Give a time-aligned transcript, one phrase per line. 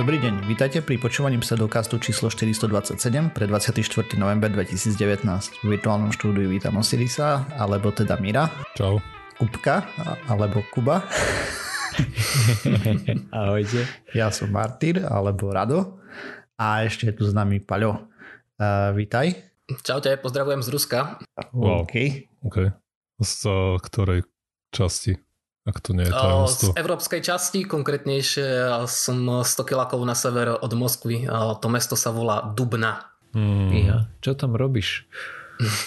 [0.00, 3.84] Dobrý deň, vítajte pri počúvaní pseudokastu číslo 427 pre 24.
[4.16, 4.96] november 2019.
[5.60, 8.48] V virtuálnom štúdiu vítam Osirisa, alebo teda Mira.
[8.80, 8.96] Čau.
[9.36, 9.84] Kupka,
[10.24, 11.04] alebo Kuba.
[13.44, 13.84] Ahojte.
[14.16, 16.00] Ja som Martyr, alebo Rado.
[16.56, 18.08] A ešte je tu s nami Paľo.
[18.56, 19.36] Uh, vítaj.
[19.84, 21.20] Čaute, pozdravujem z Ruska.
[21.52, 21.84] Wow.
[21.84, 22.24] OK.
[22.48, 22.56] OK.
[23.20, 24.24] Z uh, ktorej
[24.72, 25.20] časti?
[25.70, 26.74] Ak to nie je tajomstvo.
[26.74, 31.30] Z európskej časti, konkrétnejšie som 100 kilakov na sever od Moskvy.
[31.30, 33.14] To mesto sa volá Dubna.
[33.30, 33.70] Hmm.
[33.70, 35.06] Ja, čo tam robíš?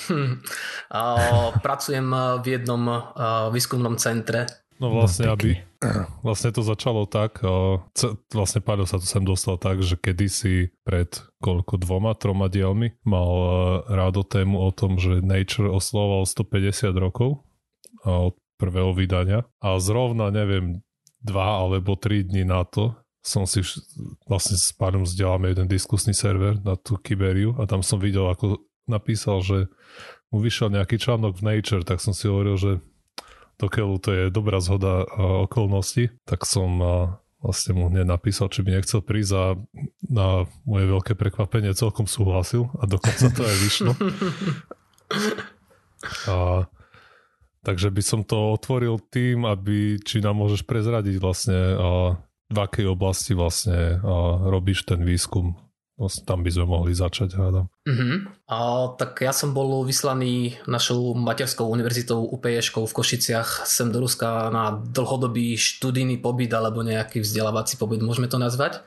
[1.65, 2.07] Pracujem
[2.39, 3.11] v jednom
[3.51, 4.63] výskumnom centre.
[4.81, 5.63] No vlastne, no, aby,
[6.25, 7.39] vlastne to začalo tak,
[8.33, 11.07] vlastne Paľo sa tu sem dostal tak, že kedysi pred
[11.39, 13.31] koľko dvoma, troma dielmi mal
[13.87, 17.45] rádo tému o tom, že Nature oslovoval 150 rokov
[18.03, 20.79] od prvého vydania a zrovna, neviem,
[21.19, 23.63] dva alebo tri dní na to som si
[24.27, 28.59] vlastne s pánom vzdeláme jeden diskusný server na tú Kiberiu a tam som videl, ako
[28.83, 29.71] napísal, že
[30.27, 32.71] mu vyšiel nejaký článok v Nature, tak som si hovoril, že
[33.55, 35.07] do keľu to je dobrá zhoda
[35.47, 36.83] okolností, tak som
[37.39, 39.45] vlastne mu hneď napísal, či by nechcel prísť a
[40.03, 43.91] na moje veľké prekvapenie celkom súhlasil a dokonca to aj vyšlo.
[46.27, 46.67] A
[47.63, 51.79] Takže by som to otvoril tým, aby či nám môžeš prezradiť vlastne
[52.51, 54.03] v akej oblasti vlastne
[54.43, 55.55] robíš ten výskum.
[55.93, 57.69] Vlastne tam by sme mohli začať, hádam.
[57.85, 58.25] Uh-huh.
[58.49, 58.57] A,
[58.97, 64.73] tak ja som bol vyslaný našou materskou univerzitou UPŠ v Košiciach sem do Ruska na
[64.73, 68.81] dlhodobý študijný pobyt alebo nejaký vzdelávací pobyt, môžeme to nazvať.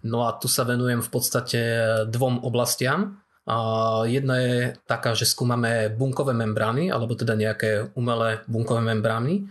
[0.00, 1.60] No a tu sa venujem v podstate
[2.08, 3.20] dvom oblastiam.
[4.10, 9.46] Jedna je taká, že skúmame bunkové membrány, alebo teda nejaké umelé bunkové membrány.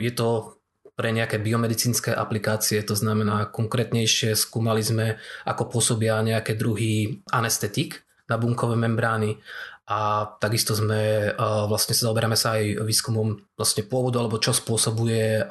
[0.00, 0.56] Je to
[0.92, 8.36] pre nejaké biomedicínske aplikácie, to znamená konkrétnejšie skúmali sme, ako pôsobia nejaké druhy anestetik na
[8.36, 9.36] bunkové membrány
[9.88, 11.32] a takisto sme
[11.68, 15.44] vlastne sa zaoberáme sa aj výskumom vlastne pôvodu alebo čo spôsobuje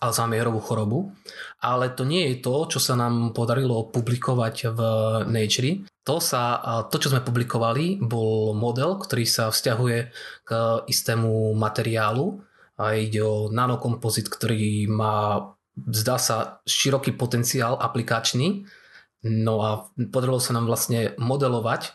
[0.00, 1.12] Alzheimerovú chorobu,
[1.60, 4.80] ale to nie je to, čo sa nám podarilo publikovať v
[5.28, 5.84] Nature.
[6.10, 6.58] To, sa,
[6.90, 9.98] to, čo sme publikovali, bol model, ktorý sa vzťahuje
[10.42, 10.50] k
[10.90, 12.42] istému materiálu
[12.74, 18.66] a ide o nanokompozit, ktorý má, zdá sa, široký potenciál aplikačný.
[19.22, 21.94] No a podarilo sa nám vlastne modelovať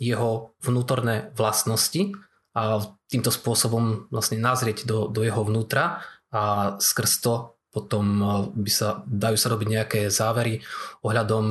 [0.00, 2.08] jeho vnútorné vlastnosti
[2.56, 6.00] a týmto spôsobom vlastne nazrieť do, do jeho vnútra
[6.32, 8.22] a skrz to potom
[8.54, 10.62] by sa, dajú sa robiť nejaké závery
[11.02, 11.46] ohľadom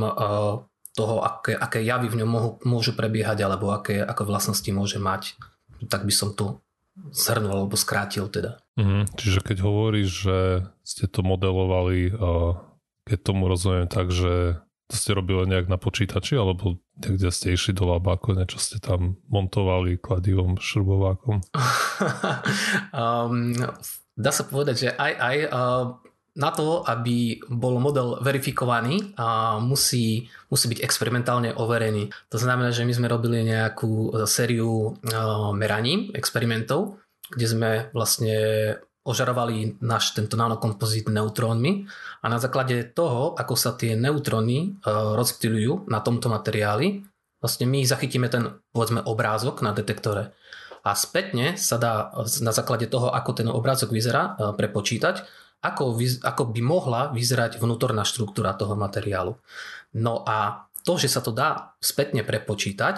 [0.93, 5.37] toho, aké, aké javy v ňom môžu, môžu prebiehať alebo aké, aké vlastnosti môže mať.
[5.89, 6.61] Tak by som to
[7.11, 8.61] zhrnul alebo skrátil teda.
[8.77, 10.37] Mhm, čiže keď hovoríš, že
[10.85, 12.13] ste to modelovali,
[13.03, 17.73] keď tomu rozumiem tak, že to ste robili nejak na počítači alebo kde ste išli
[17.73, 21.41] do labáku, niečo ste tam montovali kladivom, šrubovákom?
[22.93, 23.57] um,
[24.13, 25.37] dá sa povedať, že aj, aj
[26.33, 32.09] na to, aby bol model verifikovaný, a musí, musí byť experimentálne overený.
[32.33, 34.97] To znamená, že my sme robili nejakú sériu
[35.53, 36.97] meraní, experimentov,
[37.29, 38.37] kde sme vlastne
[39.03, 41.85] ožarovali náš tento nanokompozit neutrónmi
[42.23, 47.03] a na základe toho, ako sa tie neutróny rozptýľujú na tomto materiáli,
[47.43, 50.31] vlastne my zachytíme ten povedzme obrázok na detektore
[50.83, 52.11] a spätne sa dá
[52.43, 55.23] na základe toho, ako ten obrázok vyzerá, e, prepočítať,
[55.63, 59.39] ako, ako by mohla vyzerať vnútorná štruktúra toho materiálu.
[59.95, 62.95] No a to, že sa to dá spätne prepočítať,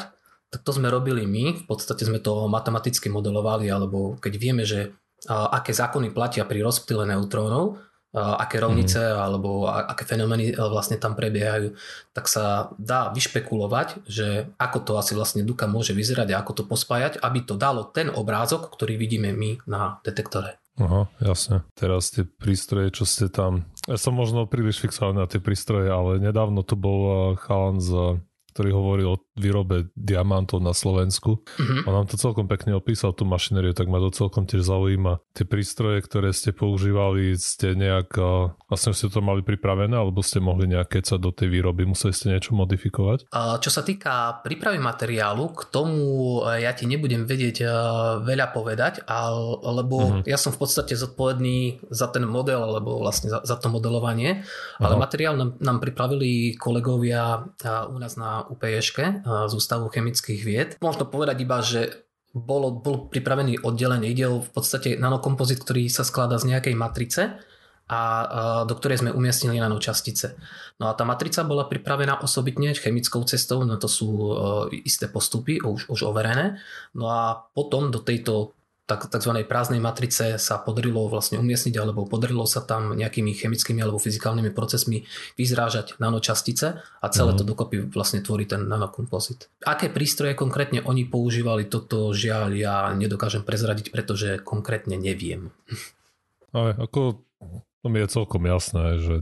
[0.49, 4.97] tak to sme robili my, v podstate sme to matematicky modelovali, alebo keď vieme, že
[5.29, 7.77] aké zákony platia pri rozptyle neutrónov,
[8.15, 9.19] aké rovnice mm.
[9.19, 11.75] alebo aké fenomény e, vlastne tam prebiehajú,
[12.15, 16.63] tak sa dá vyšpekulovať, že ako to asi vlastne Duka môže vyzerať a ako to
[16.63, 20.55] pospájať, aby to dalo ten obrázok, ktorý vidíme my na detektore.
[20.75, 21.63] Aha, jasne.
[21.72, 23.63] Teraz tie prístroje, čo ste tam...
[23.88, 28.19] Ja som možno príliš fixovaný na tie prístroje, ale nedávno to bol e, chalan z
[28.56, 31.44] ktorý hovoril o výrobe diamantov na Slovensku.
[31.44, 31.92] Mm-hmm.
[31.92, 35.19] On nám to celkom pekne opísal, tú mašinériu, tak ma to celkom tiež zaujíma.
[35.36, 38.16] Tie prístroje, ktoré ste používali, ste nejak,
[38.72, 42.31] vlastne ste to mali pripravené, alebo ste mohli nejaké sa do tej výroby, museli ste
[42.31, 43.28] niečo modifikovať?
[43.60, 46.00] Čo sa týka prípravy materiálu, k tomu
[46.48, 47.68] e, ja ti nebudem vedieť e,
[48.24, 49.04] veľa povedať,
[49.68, 50.31] lebo mm-hmm.
[50.31, 54.48] ja som v podstate zodpovedný za ten model, alebo vlastne za, za to modelovanie,
[54.80, 55.04] ale Aha.
[55.04, 57.44] materiál nám, nám pripravili kolegovia
[57.92, 58.86] u nás na UPŠ
[59.25, 60.69] z Ústavu chemických vied.
[60.81, 62.06] Možno povedať iba, že
[62.36, 64.12] bolo, bol pripravený oddelenie.
[64.12, 67.39] Ide v podstate nanokompozit, ktorý sa skladá z nejakej matrice
[67.86, 68.01] a
[68.65, 70.36] do ktorej sme umiestnili nanočastice.
[70.81, 74.09] No a tá matrica bola pripravená osobitne chemickou cestou, no to sú
[74.83, 76.57] isté postupy už, už overené.
[76.97, 79.33] No a potom do tejto tak, tzv.
[79.49, 85.09] prázdnej matrice sa podarilo vlastne umiestniť alebo podarilo sa tam nejakými chemickými alebo fyzikálnymi procesmi
[85.35, 87.37] vyzrážať nanočastice a celé mm.
[87.41, 89.49] to dokopy vlastne tvorí ten nanokompozit.
[89.65, 95.49] Aké prístroje konkrétne oni používali, toto žiaľ ja nedokážem prezradiť, pretože konkrétne neviem.
[96.55, 97.25] Ale ako
[97.83, 99.15] to mi je celkom jasné, že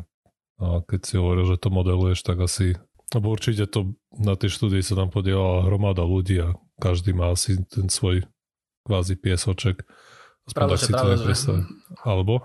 [0.62, 2.78] a keď si hovoril, že to modeluješ, tak asi
[3.14, 7.62] lebo určite to na tej štúdii sa tam podielala hromada ľudí a každý má asi
[7.70, 8.26] ten svoj
[8.84, 9.88] kvázi piesoček.
[10.52, 11.34] Pravda, že, pravda, že...
[12.04, 12.44] Alebo?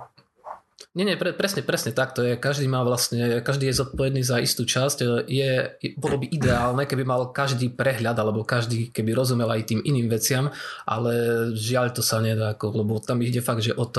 [0.94, 2.38] Nie, nie, pre, presne, presne tak to je.
[2.38, 5.26] Každý má vlastne, každý je zodpovedný za istú časť.
[5.26, 10.06] Je, bolo by ideálne, keby mal každý prehľad, alebo každý, keby rozumel aj tým iným
[10.06, 10.54] veciam,
[10.86, 11.12] ale
[11.58, 13.90] žiaľ to sa nedá, lebo tam ide fakt, že od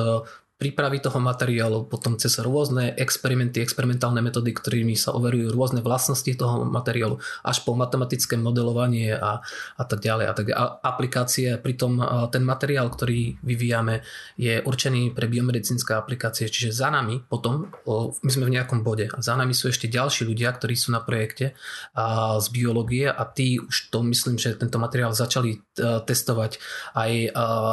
[0.60, 6.68] prípravy toho materiálu, potom cez rôzne experimenty, experimentálne metódy, ktorými sa overujú rôzne vlastnosti toho
[6.68, 7.16] materiálu,
[7.48, 9.40] až po matematické modelovanie a,
[9.80, 10.26] a tak ďalej.
[10.28, 14.04] A tak a aplikácie, pritom ten materiál, ktorý vyvíjame,
[14.36, 17.72] je určený pre biomedicínske aplikácie, čiže za nami potom,
[18.20, 21.00] my sme v nejakom bode a za nami sú ešte ďalší ľudia, ktorí sú na
[21.00, 21.56] projekte
[21.96, 25.60] a, z biológie a tí už to myslím, že tento materiál začali e,
[26.04, 26.60] testovať
[27.00, 27.12] aj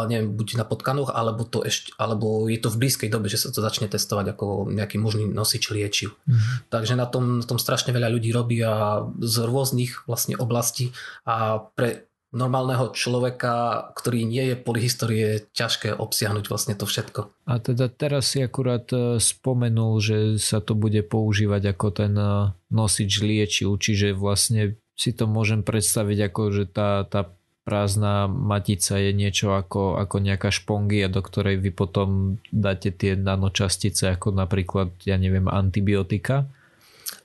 [0.07, 3.41] neviem, buď na potkanoch, alebo to ešte, alebo je to v v blízkej dobe, že
[3.41, 6.13] sa to začne testovať ako nejaký možný nosič liečiv.
[6.29, 6.69] Mm-hmm.
[6.69, 10.93] Takže na tom, na tom strašne veľa ľudí robí a z rôznych vlastne oblastí
[11.25, 12.07] a pre
[12.37, 17.33] normálneho človeka, ktorý nie je polyhistorie, je ťažké obsiahnuť vlastne to všetko.
[17.49, 22.53] A teda teraz si akurát e, spomenul, že sa to bude používať ako ten e,
[22.75, 27.36] nosič liečiv, čiže vlastne si to môžem predstaviť ako, že tá, tá
[27.67, 34.15] prázdna matica je niečo ako, ako nejaká špongia, do ktorej vy potom dáte tie nanočastice
[34.15, 36.47] ako napríklad, ja neviem, antibiotika?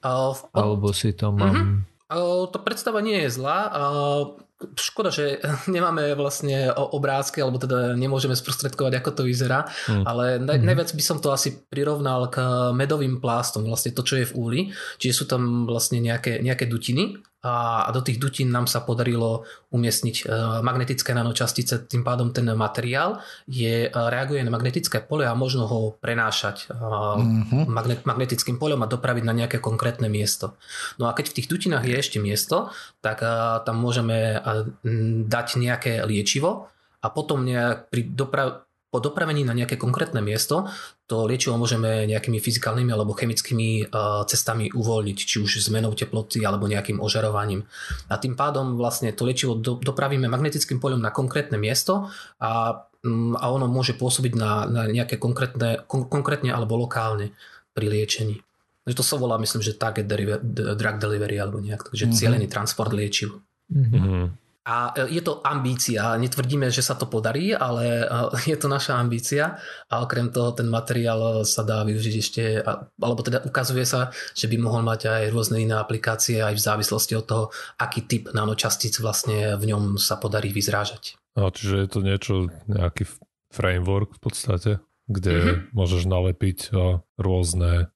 [0.02, 1.86] Uh, Alebo si to mám...
[2.10, 2.10] Uh-huh.
[2.12, 3.70] Uh, to predstava nie je zlá.
[3.70, 4.42] Uh,
[4.74, 5.38] škoda, že
[5.76, 10.04] nemáme vlastne obrázky, alebo teda nemôžeme sprostredkovať, ako to vyzerá, mm.
[10.10, 10.66] ale naj, mm.
[10.66, 12.42] najviac by som to asi prirovnal k
[12.74, 14.62] medovým plástom, vlastne to, čo je v úli,
[14.98, 20.16] čiže sú tam vlastne nejaké, nejaké dutiny a do tých dutín nám sa podarilo umiestniť
[20.22, 20.24] e,
[20.62, 23.18] magnetické nanočastice, tým pádom ten materiál
[23.50, 27.66] je, e, reaguje na magnetické pole a možno ho prenášať mm-hmm.
[27.66, 30.54] magnet, magnetickým poľom a dopraviť na nejaké konkrétne miesto.
[31.02, 32.70] No a keď v tých dutinách je ešte miesto,
[33.02, 33.26] tak
[33.66, 34.38] tam môžeme
[35.26, 36.70] dať nejaké liečivo
[37.02, 40.68] a potom nejak pri doprav- po dopravení na nejaké konkrétne miesto
[41.08, 46.68] to liečivo môžeme nejakými fyzikálnymi alebo chemickými uh, cestami uvoľniť, či už zmenou teploty alebo
[46.68, 47.64] nejakým ožarovaním.
[48.12, 52.12] A tým pádom vlastne to liečivo do, dopravíme magnetickým poľom na konkrétne miesto
[52.44, 57.32] a, um, a ono môže pôsobiť na, na nejaké konkrétne, kon, konkrétne alebo lokálne
[57.72, 58.44] pri liečení.
[58.84, 60.44] Takže to sa volá, myslím, že target deriva-
[60.76, 62.20] drug delivery alebo nejak, takže mm-hmm.
[62.20, 63.40] cieľený transport liečiv.
[63.72, 64.41] Mm-hmm.
[64.62, 68.06] A e, je to ambícia, netvrdíme, že sa to podarí, ale e,
[68.54, 69.58] je to naša ambícia
[69.90, 72.44] a okrem toho ten materiál sa dá využiť ešte,
[73.02, 77.14] alebo teda ukazuje sa, že by mohol mať aj rôzne iné aplikácie aj v závislosti
[77.18, 77.44] od toho,
[77.82, 81.18] aký typ nanočastíc vlastne v ňom sa podarí vyzrážať.
[81.34, 82.34] A čiže je to niečo,
[82.68, 83.08] nejaký
[83.50, 84.72] framework v podstate,
[85.08, 85.58] kde mm-hmm.
[85.74, 86.60] môžeš nalepiť
[87.20, 87.92] rôzne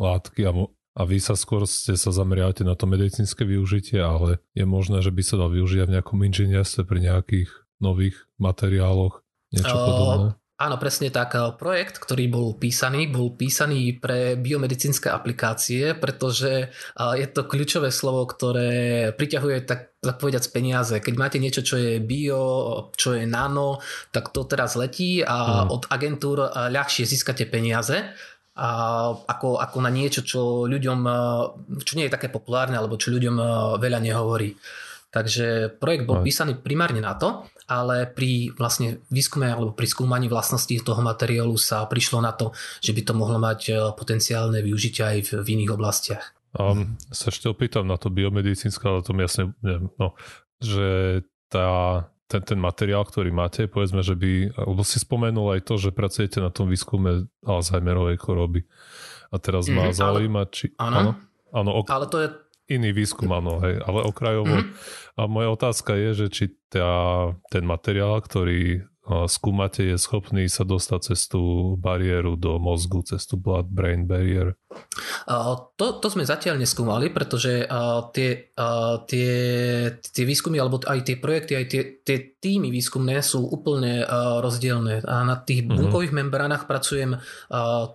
[0.00, 0.52] látky a
[0.96, 5.14] a vy sa skôr ste sa zameriavate na to medicínske využitie, ale je možné, že
[5.14, 9.22] by sa dal využiť v nejakom inžinierstve pri nejakých nových materiáloch,
[9.54, 10.28] niečo uh, podobné?
[10.60, 11.32] Áno, presne tak.
[11.56, 16.68] Projekt, ktorý bol písaný, bol písaný pre biomedicínske aplikácie, pretože
[17.00, 21.00] je to kľúčové slovo, ktoré priťahuje tak, tak povedať peniaze.
[21.00, 22.44] Keď máte niečo, čo je bio,
[22.92, 23.80] čo je nano,
[24.12, 25.72] tak to teraz letí a hmm.
[25.72, 28.12] od agentúr ľahšie získate peniaze
[28.60, 31.00] ako, ako na niečo, čo ľuďom,
[31.80, 33.36] čo nie je také populárne, alebo čo ľuďom
[33.80, 34.52] veľa nehovorí.
[35.10, 40.78] Takže projekt bol písaný primárne na to, ale pri vlastne výskume alebo pri skúmaní vlastností
[40.84, 45.30] toho materiálu sa prišlo na to, že by to mohlo mať potenciálne využitie aj v,
[45.42, 46.24] v iných oblastiach.
[46.54, 50.18] Um, sa ešte opýtam na to biomedicínske, ale to jasne, neviem, no,
[50.58, 55.74] že tá ten, ten materiál, ktorý máte, povedzme, že by, alebo si spomenul aj to,
[55.82, 58.62] že pracujete na tom výskume Alzheimerovej choroby.
[59.34, 60.70] A teraz ma mhm, zaujíma, či...
[60.78, 61.18] Áno,
[61.50, 62.28] áno, ok, ale to je...
[62.70, 64.54] Iný výskum, áno, hej, ale okrajovo.
[64.54, 65.18] Mm-hmm.
[65.18, 68.86] A moja otázka je, že či tá, ten materiál, ktorý
[69.26, 74.54] skúmate, je schopný sa dostať cez tú bariéru do mozgu, cez tú blood-brain barrier?
[75.74, 77.66] To, to sme zatiaľ neskúmali, pretože
[78.14, 78.54] tie,
[79.10, 79.32] tie,
[79.98, 84.06] tie výskumy alebo aj tie projekty, aj tie, tie týmy výskumné sú úplne
[84.40, 85.02] rozdielne.
[85.04, 85.76] A na tých mm-hmm.
[85.76, 87.18] bunkových membránach pracujem,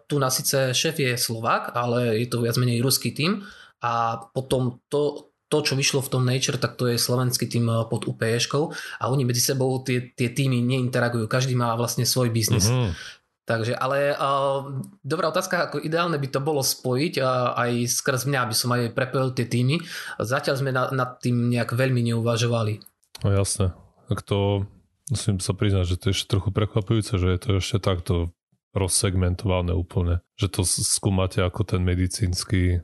[0.05, 3.43] tu na síce šéf je Slovák, ale je to viac menej ruský tým
[3.84, 8.04] a potom to, to, čo vyšlo v tom Nature, tak to je slovenský tým pod
[8.04, 12.68] UPŠkou a oni medzi sebou tie, tie týmy neinteragujú, každý má vlastne svoj biznis.
[12.68, 13.24] Mm-hmm.
[13.46, 18.40] Takže, ale uh, dobrá otázka, ako ideálne by to bolo spojiť uh, aj skrz mňa,
[18.42, 19.80] aby som aj prepojil tie týmy.
[20.18, 22.82] Zatiaľ sme na, nad tým nejak veľmi neuvažovali.
[23.22, 23.70] No jasné.
[24.10, 24.66] Tak to
[25.14, 28.34] musím sa priznať, že to je ešte trochu prekvapujúce, že je to ešte takto
[28.74, 30.26] rozsegmentované úplne.
[30.42, 32.82] Že to skúmate ako ten medicínsky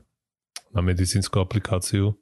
[0.72, 2.16] na medicínsku aplikáciu,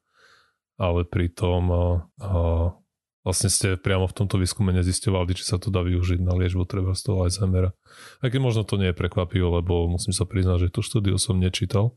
[0.80, 2.72] ale pritom uh,
[3.20, 6.96] vlastne ste priamo v tomto výskume nezistovali, či sa to dá využiť na liečbu treba
[6.96, 7.76] z toho Alzheimera.
[8.24, 11.36] Aj keď možno to nie je prekvapivé, lebo musím sa priznať, že tú štúdiu som
[11.36, 11.92] nečítal,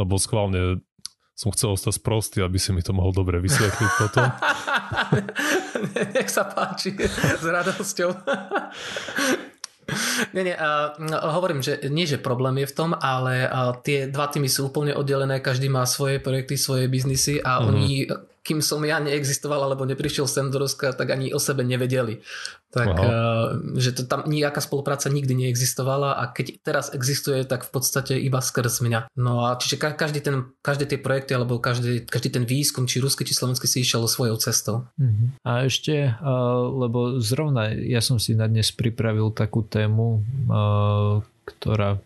[0.00, 0.80] lebo schválne
[1.36, 4.24] som chcel ostať sprostý, aby si mi to mohol dobre vysvetliť potom.
[6.16, 8.08] Nech sa páči, s radosťou.
[10.34, 10.98] Nie, nie, uh,
[11.30, 14.92] hovorím, že nie, že problém je v tom, ale uh, tie dva týmy sú úplne
[14.92, 17.68] oddelené, každý má svoje projekty, svoje biznisy a mm-hmm.
[17.70, 17.86] oni
[18.46, 22.22] kým som ja neexistoval alebo neprišiel sem do Ruska, tak ani o sebe nevedeli.
[22.70, 27.70] Tak, uh, že to tam nejaká spolupráca nikdy neexistovala a keď teraz existuje, tak v
[27.74, 29.10] podstate iba skrz mňa.
[29.18, 33.26] No a čiže každý ten, každé tie projekty alebo každý, každý ten výskum, či ruský,
[33.26, 34.86] či slovenský si išiel svojou cestou.
[34.94, 35.34] Uh-huh.
[35.42, 41.98] A ešte, uh, lebo zrovna ja som si na dnes pripravil takú tému, uh, ktorá,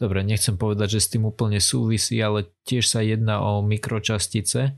[0.00, 4.74] dobre, nechcem povedať, že s tým úplne súvisí, ale tiež sa jedná o mikročastice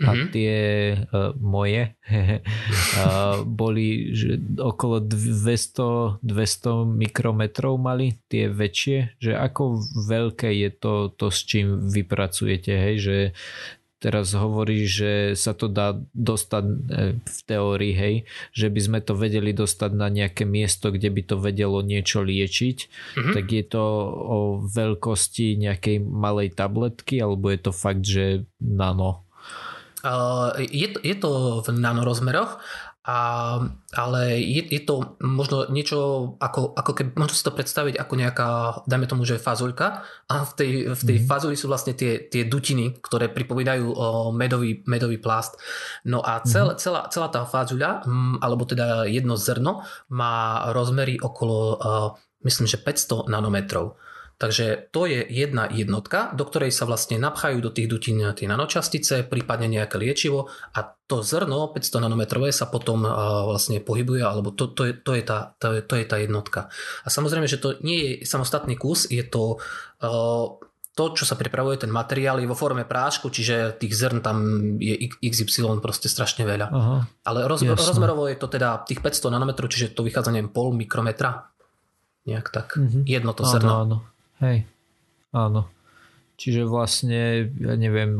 [0.00, 0.28] a mm-hmm.
[0.32, 0.54] tie
[0.96, 10.48] uh, moje uh, boli že okolo 200, 200 mikrometrov mali tie väčšie, že ako veľké
[10.56, 13.16] je to, to s čím vypracujete, hej, že
[14.00, 16.74] teraz hovorí, že sa to dá dostať e,
[17.20, 18.14] v teórii, hej,
[18.56, 22.76] že by sme to vedeli dostať na nejaké miesto, kde by to vedelo niečo liečiť,
[22.88, 23.34] mm-hmm.
[23.36, 23.84] tak je to
[24.16, 29.28] o veľkosti nejakej malej tabletky, alebo je to fakt, že nano?
[30.60, 31.30] Je, to, je to
[31.64, 32.60] v nanorozmeroch,
[33.00, 33.18] a,
[33.96, 38.48] ale je, je to možno niečo ako, ako keby, možno si to predstaviť ako nejaká,
[38.84, 41.24] dajme tomu, že fazuľka a v tej, v tej mm.
[41.24, 45.56] fazuli sú vlastne tie, tie dutiny, ktoré pripomínajú o medový, medový plast.
[46.04, 46.76] No a cel, mm.
[46.76, 48.04] celá, celá tá fazuľa,
[48.44, 49.80] alebo teda jedno zrno,
[50.12, 51.80] má rozmery okolo,
[52.44, 53.96] myslím, že 500 nanometrov.
[54.40, 59.28] Takže to je jedna jednotka, do ktorej sa vlastne napchajú do tých dutín tie nanočastice,
[59.28, 63.04] prípadne nejaké liečivo a to zrno 500 nanometrové sa potom
[63.44, 66.72] vlastne pohybuje, alebo to, to, je, to, je tá, to, je, to je tá jednotka.
[67.04, 69.60] A samozrejme, že to nie je samostatný kus, je to
[70.90, 74.36] to, čo sa pripravuje, ten materiál je vo forme prášku, čiže tých zrn tam
[74.80, 76.66] je XY proste strašne veľa.
[76.68, 76.96] Aha,
[77.28, 81.48] Ale roz, rozmerovo je to teda tých 500 nanometrov, čiže to vychádza neviem, pol mikrometra.
[82.28, 82.76] Nejak tak.
[82.76, 83.02] Mm-hmm.
[83.08, 83.72] Jedno to zrno.
[83.72, 83.96] Áno, áno.
[84.40, 84.64] Hej,
[85.30, 85.68] áno.
[86.40, 88.16] Čiže vlastne, ja neviem,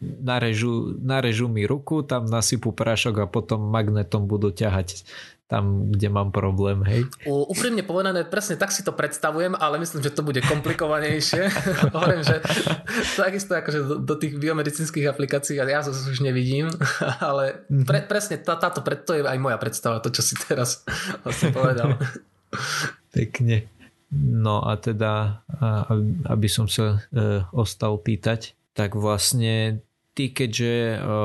[0.00, 5.02] narežu, narežu mi ruku, tam nasypú prášok a potom magnetom budú ťahať
[5.48, 7.08] tam, kde mám problém, hej?
[7.24, 11.48] U, úprimne povedané, presne tak si to predstavujem, ale myslím, že to bude komplikovanejšie.
[11.96, 12.44] Hovorím, že
[13.16, 16.68] takisto akože do, do tých biomedicínskych aplikácií ja to už nevidím,
[17.24, 17.88] ale mhm.
[17.88, 20.84] pre, presne tá, táto, to je aj moja predstava, to, čo si teraz
[21.24, 21.96] vlastne povedal.
[23.16, 23.72] Pekne.
[24.14, 25.44] No a teda,
[26.24, 29.84] aby som sa e, ostal pýtať, tak vlastne
[30.16, 31.20] ty keďže, e,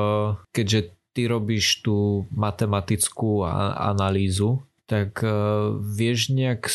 [0.52, 0.80] keďže
[1.16, 3.48] ty robíš tú matematickú
[3.80, 5.32] analýzu, tak e,
[5.80, 6.68] vieš nejak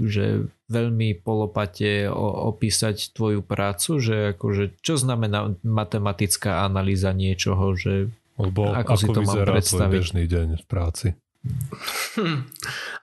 [0.00, 2.08] že veľmi polopate
[2.48, 8.08] opísať tvoju prácu, že akože čo znamená matematická analýza niečoho, že
[8.40, 10.00] Lebo ako, ako si to mám predstaviť?
[10.00, 11.06] bežný deň v práci?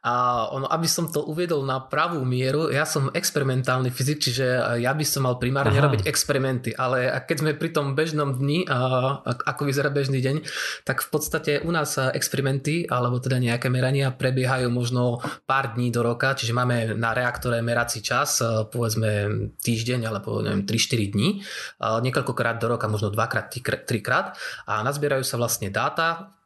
[0.05, 0.13] A
[0.53, 5.01] ono, aby som to uviedol na pravú mieru, ja som experimentálny fyzik, čiže ja by
[5.01, 5.89] som mal primárne Aha.
[5.89, 8.77] robiť experimenty, ale keď sme pri tom bežnom dni, a
[9.25, 10.45] ako vyzerá bežný deň,
[10.85, 15.17] tak v podstate u nás experimenty, alebo teda nejaké merania prebiehajú možno
[15.49, 21.13] pár dní do roka, čiže máme na reaktore merací čas, povedzme týždeň alebo neviem, 3-4
[21.17, 21.41] dní,
[21.81, 23.49] niekoľkokrát do roka, možno dvakrát,
[23.81, 24.37] trikrát
[24.69, 26.36] a nazbierajú sa vlastne dáta,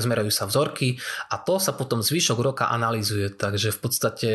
[0.00, 0.96] zmerajú sa vzorky
[1.30, 3.32] a to sa potom zvyšok roka analýzuje.
[3.32, 4.30] Takže v podstate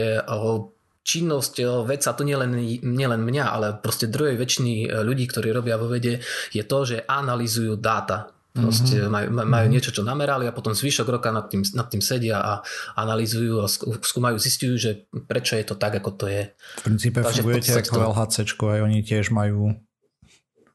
[1.00, 2.54] činnosť vedca, to nielen,
[2.86, 6.22] nielen mňa, ale proste druhej väčšiny ľudí, ktorí robia vo vede,
[6.54, 8.30] je to, že analýzujú dáta.
[8.50, 9.14] Proste mm-hmm.
[9.14, 9.70] majú, majú mm-hmm.
[9.70, 12.54] niečo, čo namerali a potom zvyšok roka nad tým, nad tým sedia a
[12.98, 13.70] analýzujú a
[14.02, 16.50] skúmajú, zistujú, že prečo je to tak, ako to je.
[16.82, 18.10] V princípe Takže fungujete ako.
[18.10, 19.78] LHC, aj oni tiež majú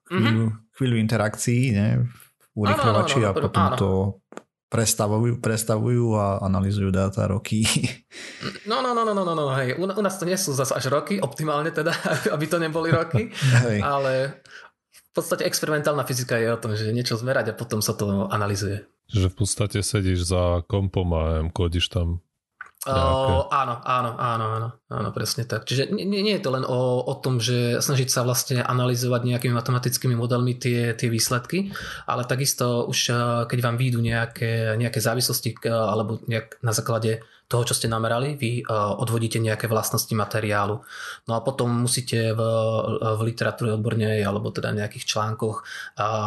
[0.07, 0.71] chvíľu, mm-hmm.
[0.79, 2.07] chvíľu interakcií, ne?
[2.55, 3.77] Urychľovači a potom áno.
[3.77, 3.91] to
[4.75, 7.63] prestavujú, prestavujú a analizujú dáta roky.
[8.65, 9.77] No, no, no, no, no, no, no hej.
[9.77, 11.93] U, u nás to nie sú zase až roky, optimálne teda,
[12.35, 13.29] aby to neboli roky,
[13.67, 13.81] hej.
[13.81, 14.41] ale
[14.93, 18.85] v podstate experimentálna fyzika je o tom, že niečo zmerať a potom sa to analizuje.
[19.13, 22.25] Že v podstate sedíš za kompom a kodíš tam
[22.85, 25.65] O, áno, áno, áno, áno, áno, presne tak.
[25.65, 29.57] Čiže nie, nie je to len o, o tom, že snažiť sa vlastne analyzovať nejakými
[29.57, 31.73] matematickými modelmi tie, tie výsledky,
[32.05, 32.99] ale takisto už
[33.49, 38.65] keď vám výjdu nejaké, nejaké závislosti alebo nejak na základe toho, čo ste namerali, vy
[38.73, 40.81] odvodíte nejaké vlastnosti materiálu.
[41.29, 42.41] No a potom musíte v,
[43.01, 45.63] v literatúre odbornej alebo teda nejakých článkoch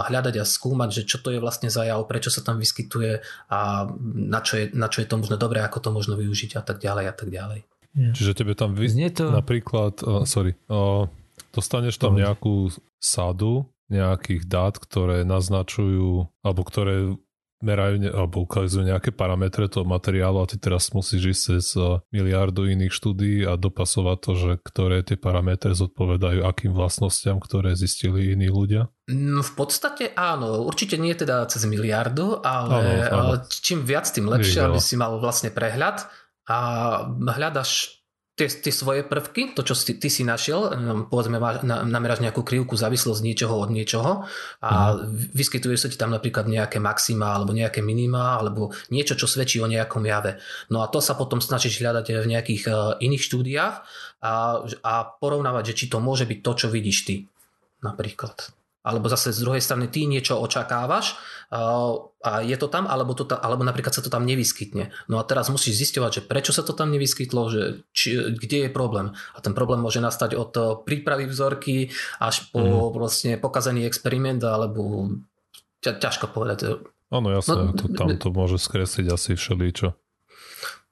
[0.08, 3.90] hľadať a skúmať, že čo to je vlastne za jav, prečo sa tam vyskytuje a
[4.14, 6.78] na čo je, na čo je to možno dobré, ako to možno využiť a tak
[6.80, 7.66] ďalej a tak ďalej.
[7.98, 8.86] Čiže tebe tam vy...
[9.10, 9.34] to...
[9.34, 11.10] napríklad, uh, sorry, uh,
[11.50, 12.70] dostaneš tam nejakú
[13.02, 17.16] sadu nejakých dát, ktoré naznačujú, alebo ktoré
[17.62, 21.98] merajú ne, alebo ukazujú nejaké parametre toho materiálu a ty teraz musíš ísť cez eh,
[22.14, 28.38] miliardu iných štúdí a dopasovať to, že ktoré tie parametre zodpovedajú akým vlastnostiam, ktoré zistili
[28.38, 28.94] iní ľudia?
[29.10, 33.50] No v podstate áno, určite nie teda cez miliardu, ale áno, áno.
[33.50, 36.06] čím viac, tým lepšie, aby si mal vlastne prehľad
[36.48, 36.58] a
[37.12, 37.97] hľadaš
[38.38, 40.70] tie, tie svoje prvky, to, čo si, ty si našiel,
[41.10, 44.12] povedzme, na, nameráš nejakú krivku závislosť niečoho od niečoho
[44.62, 45.34] a mm.
[45.34, 49.66] vyskytuje sa ti tam napríklad nejaké maxima alebo nejaké minima alebo niečo, čo svedčí o
[49.66, 50.38] nejakom jave.
[50.70, 53.76] No a to sa potom snažíš hľadať v nejakých uh, iných štúdiách
[54.22, 54.34] a,
[54.86, 57.16] a porovnávať, že či to môže byť to, čo vidíš ty
[57.82, 58.57] napríklad
[58.88, 61.20] alebo zase z druhej strany ty niečo očakávaš
[61.52, 64.92] a je to tam, alebo, to tam, alebo napríklad sa to tam nevyskytne.
[65.12, 68.70] No a teraz musíš zisťovať, že prečo sa to tam nevyskytlo, že či, kde je
[68.72, 69.16] problém.
[69.36, 72.96] A ten problém môže nastať od prípravy vzorky až po mm.
[72.96, 75.12] vlastne pokazený experiment, alebo
[75.84, 76.84] ťa, ťažko povedať.
[77.08, 79.96] Áno, jasné, no, to, tam to môže skresliť asi všeličo.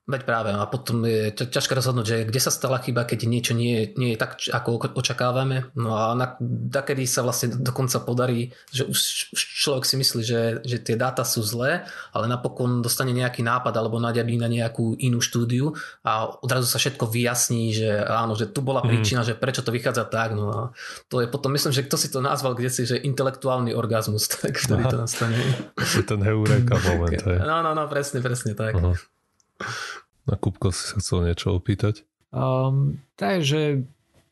[0.06, 3.90] Veď práve, a potom je ťažké rozhodnúť, že kde sa stala chyba, keď niečo nie
[3.98, 5.74] nie je tak, ako očakávame.
[5.74, 6.38] No a na,
[6.86, 11.42] kedy sa vlastne dokonca podarí, že už človek si myslí, že, že tie dáta sú
[11.42, 15.74] zlé, ale napokon dostane nejaký nápad alebo naďabí na nejakú inú štúdiu
[16.06, 18.88] a odrazu sa všetko vyjasní, že áno, že tu bola mhm.
[18.94, 19.28] príčina, mm.
[19.28, 20.38] že prečo to vychádza tak.
[20.38, 20.60] No a
[21.10, 24.54] to je potom, myslím, že kto si to nazval kde si, že intelektuálny orgazmus, tak
[24.54, 25.42] vtedy to nastane.
[25.82, 27.18] Je ten heureka moment.
[27.46, 28.78] No, no, no, presne, presne tak.
[28.78, 28.98] Uh-huh.
[30.26, 32.02] Na Kupko si sa chcel niečo opýtať?
[32.34, 33.86] Um, takže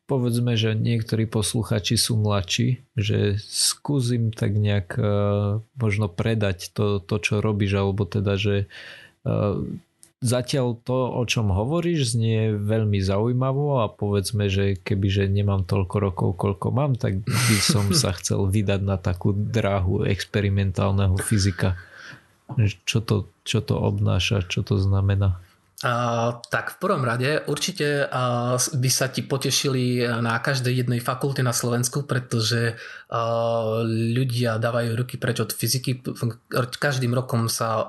[0.09, 7.15] povedzme, že niektorí posluchači sú mladší, že skúsim tak nejak uh, možno predať to, to,
[7.21, 8.67] čo robíš, alebo teda, že
[9.23, 9.63] uh,
[10.23, 16.29] zatiaľ to, o čom hovoríš, znie veľmi zaujímavo a povedzme, že kebyže nemám toľko rokov,
[16.39, 21.75] koľko mám, tak by som sa chcel vydať na takú dráhu experimentálneho fyzika.
[22.85, 25.39] Čo to, čo to obnáša, čo to znamená?
[25.83, 31.43] Uh, tak v prvom rade určite uh, by sa ti potešili na každej jednej fakulte
[31.43, 35.99] na Slovensku, pretože uh, ľudia dávajú ruky preč od fyziky.
[36.79, 37.83] Každým rokom sa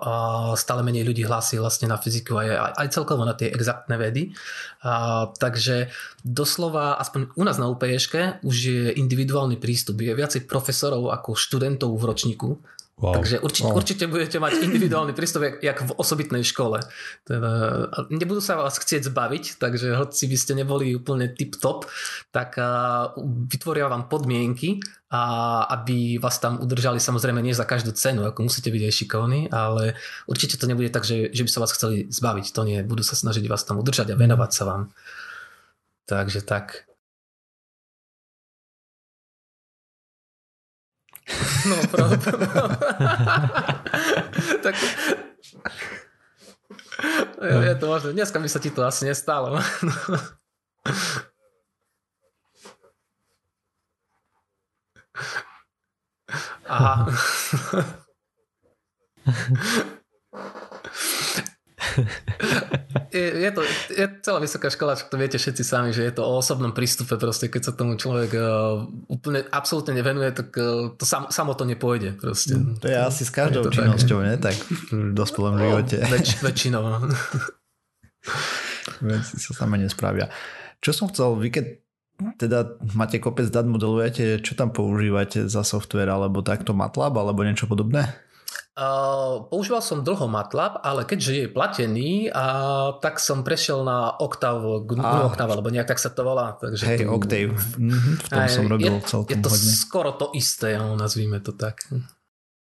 [0.59, 4.35] stále menej ľudí hlási vlastne na fyziku aj, aj celkovo na tie exaktné vedy.
[5.39, 5.87] Takže
[6.27, 10.03] doslova, aspoň u nás na UPŠke už je individuálny prístup.
[10.03, 12.59] Je viacej profesorov ako študentov v ročníku
[12.95, 13.19] Wow.
[13.19, 13.79] Takže určite, wow.
[13.83, 16.79] určite budete mať individuálny prístup, jak, jak v osobitnej škole.
[17.27, 21.91] Teda, nebudú sa vás chcieť zbaviť, takže hoci by ste neboli úplne tip-top,
[22.31, 23.11] tak a,
[23.51, 24.79] vytvoria vám podmienky,
[25.11, 25.23] a
[25.75, 29.99] aby vás tam udržali samozrejme nie za každú cenu, ako musíte byť aj šikovní, ale
[30.31, 32.47] určite to nebude tak, že, že by sa vás chceli zbaviť.
[32.55, 34.83] To nie, budú sa snažiť vás tam udržať a venovať sa vám.
[36.07, 36.87] Takže tak.
[41.65, 42.17] No, pravda.
[44.65, 44.75] tak...
[47.41, 48.13] Je, je to možné.
[48.13, 49.57] Dneska by sa ti to asi nestalo.
[56.69, 57.09] Aha
[63.15, 63.63] je, je, to,
[63.95, 67.49] je celá vysoká škola, to viete všetci sami, že je to o osobnom prístupe proste,
[67.51, 72.13] keď sa tomu človek uh, úplne absolútne nevenuje, tak uh, to sam, samo to nepôjde
[72.19, 72.55] proste.
[72.59, 74.27] Mm, to je asi s každou činnosťou, tak.
[74.27, 74.39] ne?
[74.39, 74.57] Tak
[74.91, 75.99] v dospelom živote.
[76.03, 76.83] No, väč, väčšinou.
[76.83, 76.99] No.
[79.05, 80.29] Veci sa same nespravia.
[80.81, 81.65] Čo som chcel, vy keď
[82.39, 87.67] teda máte kopec dát, modelujete, čo tam používate za software, alebo takto MATLAB, alebo niečo
[87.67, 88.07] podobné?
[88.75, 94.83] Uh, používal som dlho MATLAB, ale keďže je platený, uh, tak som prešiel na Octave,
[94.83, 95.31] GNU ah.
[95.31, 96.59] Octave, alebo nejak tak sa to volá.
[96.59, 97.55] Takže Hej, tu, Octave.
[97.55, 99.73] Mm-hmm, v tom aj, som robil je, celkom Je to hodne.
[99.79, 101.87] skoro to isté, no, nazvíme to tak.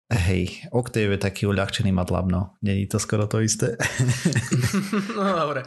[0.07, 2.55] Hej, Octave je taký uľahčený MATLAB, no.
[2.62, 3.74] Není to skoro to isté.
[5.18, 5.66] no dobre.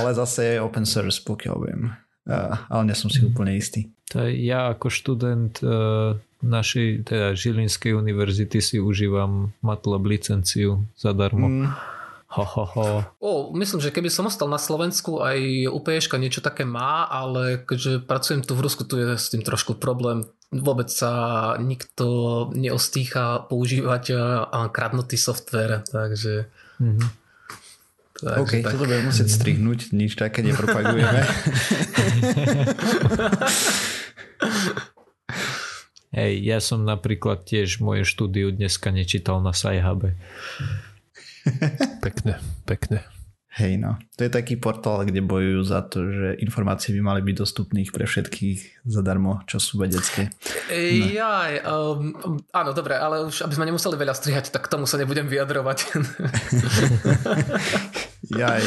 [0.00, 1.92] Ale zase je open source, pokiaľ viem.
[2.24, 3.92] Uh, ale nie som si úplne istý.
[4.16, 11.48] To ja ako študent uh, našej, teda Žilinskej univerzity si užívam MATLAB licenciu zadarmo.
[11.48, 11.68] Mm.
[12.30, 12.86] Ho, ho, ho.
[13.18, 18.06] O, myslím, že keby som ostal na Slovensku, aj UPŠ niečo také má, ale keďže
[18.06, 20.22] pracujem tu v Rusku, tu je s tým trošku problém.
[20.54, 24.14] Vôbec sa nikto neostýcha používať
[24.70, 26.46] kradnutý software, takže...
[26.78, 27.18] Mm-hmm.
[28.20, 28.76] Takže OK, tak.
[28.76, 31.24] toto budem musieť strihnúť, nič také nepropagujeme.
[36.10, 40.18] Hej, ja som napríklad tiež moje štúdiu dneska nečítal na Sci-Hube.
[42.04, 43.06] pekne, pekne.
[43.50, 47.34] Hej no, to je taký portál, kde bojujú za to, že informácie by mali byť
[47.34, 50.30] dostupných pre všetkých zadarmo, čo sú vedecké.
[50.70, 51.06] No.
[51.18, 52.14] Jaj, um,
[52.54, 55.78] áno, dobre, ale už aby sme nemuseli veľa strihať, tak k tomu sa nebudem vyjadrovať.
[58.38, 58.62] Jaj.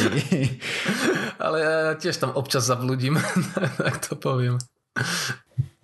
[1.40, 3.16] ale ja tiež tam občas zabludím,
[3.80, 4.60] tak to poviem.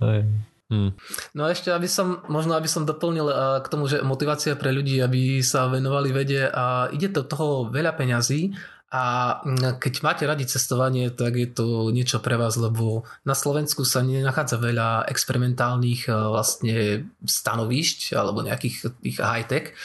[0.04, 0.28] Hej.
[0.70, 0.94] Hmm.
[1.34, 3.26] No a ešte, aby som, možno aby som doplnil
[3.58, 7.98] k tomu, že motivácia pre ľudí, aby sa venovali vede a ide to toho veľa
[7.98, 8.54] peňazí
[8.90, 9.38] a
[9.78, 14.58] keď máte radi cestovanie, tak je to niečo pre vás, lebo na Slovensku sa nenachádza
[14.58, 19.78] veľa experimentálnych vlastne stanovišť alebo nejakých tých high-tech.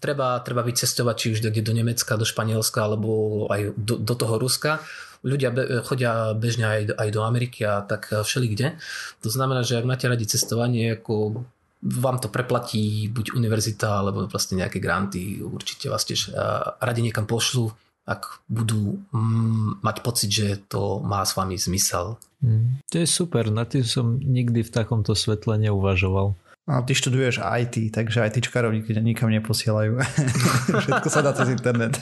[0.00, 4.80] Treba, treba vycestovať či už do Nemecka, do Španielska alebo aj do, do toho Ruska
[5.26, 8.78] ľudia be, chodia bežne aj, aj do Ameriky a tak všeli kde.
[9.26, 11.42] To znamená, že ak máte radi cestovanie, ako
[11.82, 16.32] vám to preplatí buď univerzita alebo vlastne nejaké granty, určite vás tiež
[16.80, 17.68] radi niekam pošlu,
[18.06, 22.14] ak budú mm, mať pocit, že to má s vami zmysel.
[22.38, 26.38] Mm, to je super, na tým som nikdy v takomto svetle neuvažoval.
[26.66, 30.02] No, ty študuješ IT, takže ITčkarov nikam neposielajú.
[30.82, 31.94] Všetko sa dá cez internet.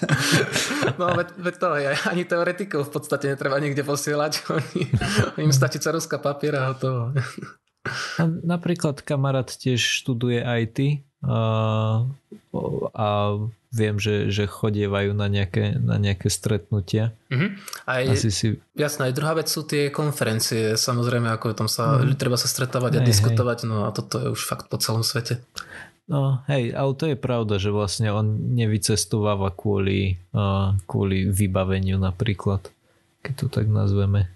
[1.00, 1.90] no, veď, veď to je.
[2.08, 4.40] Ani teoretikov v podstate netreba nikde posielať.
[5.44, 7.12] Im stačí ceruská papiera a hotovo.
[8.16, 12.08] A napríklad kamarát tiež študuje IT a,
[12.96, 13.08] a
[13.74, 17.10] viem, že, že chodievajú na nejaké, na nejaké stretnutia.
[17.28, 17.50] Mm-hmm.
[17.90, 18.46] Aj, Asi si...
[18.78, 22.14] Jasné, aj druhá vec sú tie konferencie, samozrejme, ako tam sa, mm.
[22.14, 23.68] treba sa stretávať a hej, diskutovať, hej.
[23.68, 25.42] no a toto je už fakt po celom svete.
[26.06, 32.60] No hej, ale to je pravda, že vlastne on nevycestováva kvôli, uh, kvôli vybaveniu napríklad,
[33.24, 34.28] keď to tak nazveme.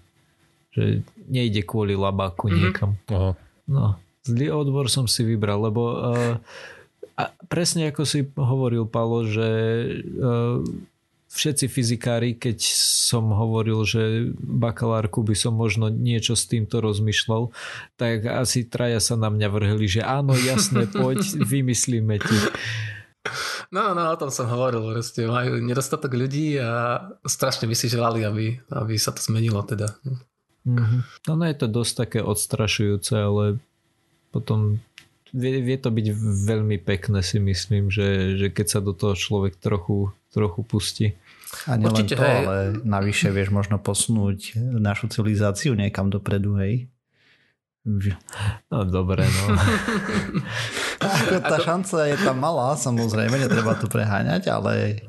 [0.73, 2.59] Že nejde kvôli labáku mm-hmm.
[2.59, 2.91] niekam.
[3.13, 3.31] Aha.
[3.69, 6.35] No, zlý odbor som si vybral, lebo uh,
[7.19, 9.49] a presne ako si hovoril, Palo, že
[10.15, 10.63] uh,
[11.29, 12.63] všetci fyzikári, keď
[13.11, 17.51] som hovoril, že bakalárku by som možno niečo s týmto rozmýšľal,
[17.99, 22.37] tak asi traja sa na mňa vrhli, že áno, jasné, poď, vymyslíme ti.
[23.69, 28.25] No, no, o tom som hovoril, proste majú nedostatok ľudí a strašne by si želali,
[28.25, 29.91] aby, aby sa to zmenilo teda.
[30.65, 31.01] Mm-hmm.
[31.29, 33.43] No, no je to dosť také odstrašujúce, ale
[34.33, 34.81] potom
[35.33, 36.07] vie, vie to byť
[36.45, 41.07] veľmi pekné si myslím, že, že keď sa do toho človek trochu, trochu pustí.
[41.65, 42.45] A nielen to, hej.
[42.45, 46.85] ale navyše vieš možno posunúť našu civilizáciu niekam dopredu, hej?
[48.69, 49.43] No dobre, no.
[51.25, 55.01] Ako tá šanca je tam malá, samozrejme, netreba to preháňať, ale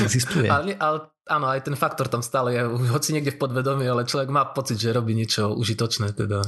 [0.00, 0.48] existuje.
[0.48, 4.30] Ale, ale áno, aj ten faktor tam stále je, hoci niekde v podvedomí, ale človek
[4.32, 6.14] má pocit, že robí niečo užitočné.
[6.16, 6.42] Teda.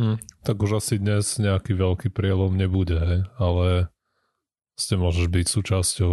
[0.00, 3.20] Hmm, tak už asi dnes nejaký veľký prielom nebude, hej?
[3.36, 3.92] ale
[4.74, 6.12] ste môžeš byť súčasťou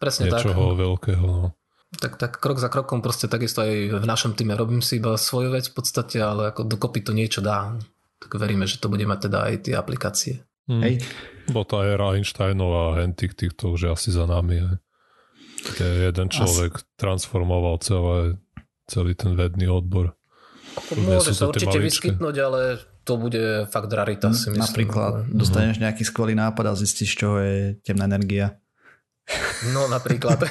[0.00, 0.78] Presne niečoho tak.
[0.78, 1.26] veľkého.
[1.26, 1.48] No.
[1.92, 5.52] Tak, tak krok za krokom proste takisto aj v našom týme robím si iba svoju
[5.52, 7.76] vec v podstate, ale ako dokopy to niečo dá.
[8.16, 10.40] Tak veríme, že to bude mať teda aj tie aplikácie.
[10.70, 10.80] Hmm.
[10.80, 11.04] Hej.
[11.52, 14.62] Bo tá era Einsteinova a Hentik, týchto už je asi za nami.
[14.62, 14.76] Hej.
[15.62, 16.86] Kde jeden človek As...
[16.98, 18.18] transformoval celé,
[18.90, 20.18] celý ten vedný odbor.
[20.96, 22.60] Môže sa určite vyskytnúť, ale
[23.02, 24.62] to bude fakt rarita si myslím.
[24.62, 25.38] Napríklad mhm.
[25.38, 28.58] dostaneš nejaký skvelý nápad a zistíš, čo je temná energia.
[29.70, 30.42] No napríklad.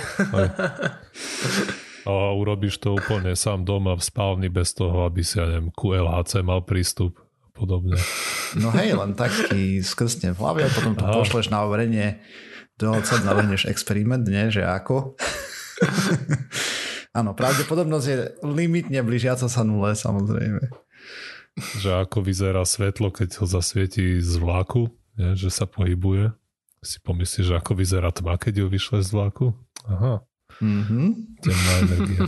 [2.08, 6.42] a urobíš to úplne sám doma v spálni bez toho, aby si, ja neviem, QLHC
[6.42, 8.00] mal prístup a podobne.
[8.58, 11.14] No hej, len taký skrsne v hlave a potom to Aha.
[11.14, 12.24] pošleš na overenie
[12.82, 14.50] do oca navrhneš experiment, nie?
[14.50, 14.96] Že ako?
[17.18, 20.64] Áno, pravdepodobnosť je limitne blížiaca sa nule, samozrejme.
[21.84, 24.90] Že ako vyzerá svetlo, keď ho zasvieti z vlaku,
[25.20, 25.36] nie?
[25.36, 26.32] že sa pohybuje.
[26.82, 29.54] Si pomyslíš, že ako vyzerá tma, keď ju vyšle z vlaku?
[29.86, 30.26] Aha.
[30.62, 31.06] Mm-hmm.
[31.42, 32.22] Temná energia.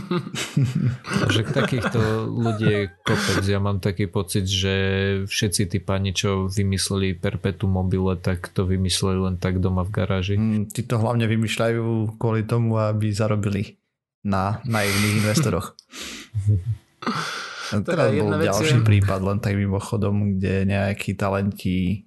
[1.34, 3.46] že takýchto ľudí je kopec.
[3.46, 4.74] Ja mám taký pocit, že
[5.30, 10.34] všetci tí pani, čo vymysleli perpetu mobile, tak to vymysleli len tak doma v garáži.
[10.34, 13.78] Mm, tí to hlavne vymýšľajú kvôli tomu, aby zarobili
[14.26, 15.78] na naivných investoroch.
[17.70, 18.86] Teraz bol ďalší je...
[18.86, 22.06] prípad, len tak mimochodom, kde nejakí talenti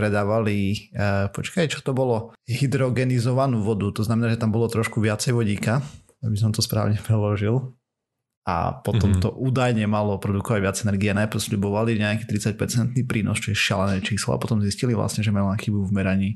[0.00, 2.32] predávali, uh, počkaj, čo to bolo?
[2.48, 5.84] Hydrogenizovanú vodu, to znamená, že tam bolo trošku viacej vodíka,
[6.24, 7.76] aby som to správne preložil.
[8.48, 9.22] A potom mm-hmm.
[9.22, 11.12] to údajne malo produkovať viac energie.
[11.12, 15.52] Najprv sľubovali nejaký 30% prínos, čo je šalené číslo a potom zistili vlastne, že majú
[15.52, 16.30] chybu v meraní.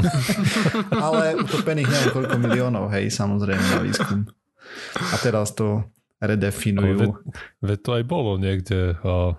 [1.04, 4.24] Ale utopených neviem koľko miliónov, hej, samozrejme na výskum.
[4.96, 5.84] A teraz to
[6.24, 7.20] redefinujú.
[7.60, 9.36] Veď to aj bolo niekde uh,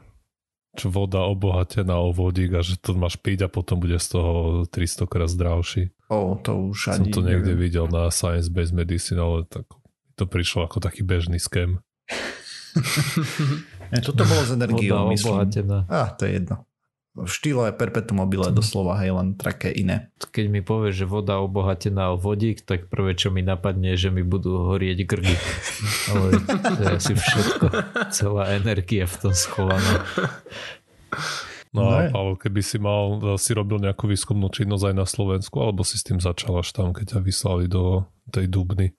[0.72, 4.32] čo voda obohatená o vodík a že to máš piť a potom bude z toho
[4.72, 5.92] 300 krát zdravší.
[6.08, 7.64] O, to už ani Som to niekde neviem.
[7.68, 9.68] videl na Science Based Medicine, ale tak
[10.16, 11.84] to prišlo ako taký bežný skem.
[14.08, 15.44] toto bolo z energiou, myslím.
[15.44, 15.78] Obohatená.
[15.92, 16.64] Á, to je jedno.
[17.12, 20.15] V štýle perpetuum mobile doslova, hej, len také iné.
[20.15, 24.24] Keď mi povieš, že voda obohatená o vodík, tak prvé, čo mi napadne, že mi
[24.24, 25.36] budú horieť grgy.
[26.15, 27.65] Ale to je asi všetko.
[28.15, 30.08] Celá energia v tom schovaná.
[31.71, 35.88] No, no ale keby si mal, si robil nejakú výskumnú činnosť aj na Slovensku, alebo
[35.88, 38.91] si s tým začal až tam, keď ťa vyslali do tej Dubny?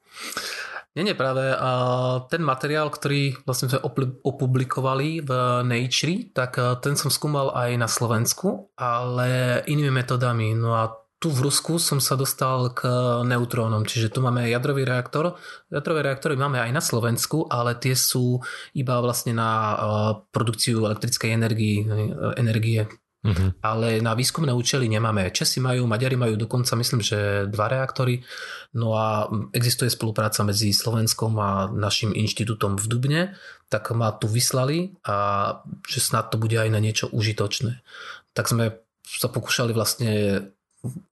[0.93, 1.57] Nie, nie, práve
[2.29, 3.81] ten materiál, ktorý vlastne sme
[4.21, 5.31] opublikovali v
[5.65, 10.53] Nature, tak ten som skúmal aj na Slovensku, ale inými metodami.
[10.53, 12.85] No a tu v Rusku som sa dostal k
[13.25, 15.39] neutrónom, čiže tu máme jadrový reaktor.
[15.71, 18.43] Jadrové reaktory máme aj na Slovensku, ale tie sú
[18.75, 19.79] iba vlastne na
[20.29, 21.87] produkciu elektrickej energii,
[22.37, 22.85] energie
[23.23, 23.55] Uh-huh.
[23.63, 25.31] Ale na výskumné účely nemáme.
[25.31, 28.19] Česi majú, Maďari majú dokonca myslím, že dva reaktory.
[28.75, 33.23] No a existuje spolupráca medzi Slovenskom a našim inštitútom v Dubne,
[33.71, 35.17] tak ma tu vyslali a
[35.87, 37.79] že snad to bude aj na niečo užitočné.
[38.35, 40.43] Tak sme sa pokúšali vlastne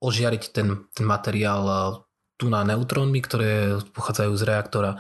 [0.03, 2.03] ožiariť ten, ten materiál
[2.40, 4.90] tu na neutrónmi, ktoré pochádzajú z reaktora.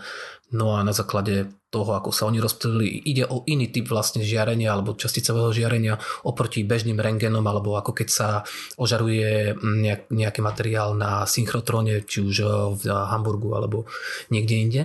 [0.50, 4.74] No a na základe toho, ako sa oni rozptýlili, ide o iný typ vlastne žiarenia
[4.74, 5.94] alebo časticového žiarenia
[6.26, 8.28] oproti bežným rengenom alebo ako keď sa
[8.74, 12.36] ožaruje nejak, nejaký materiál na synchrotróne, či už
[12.74, 13.86] v Hamburgu alebo
[14.34, 14.82] niekde inde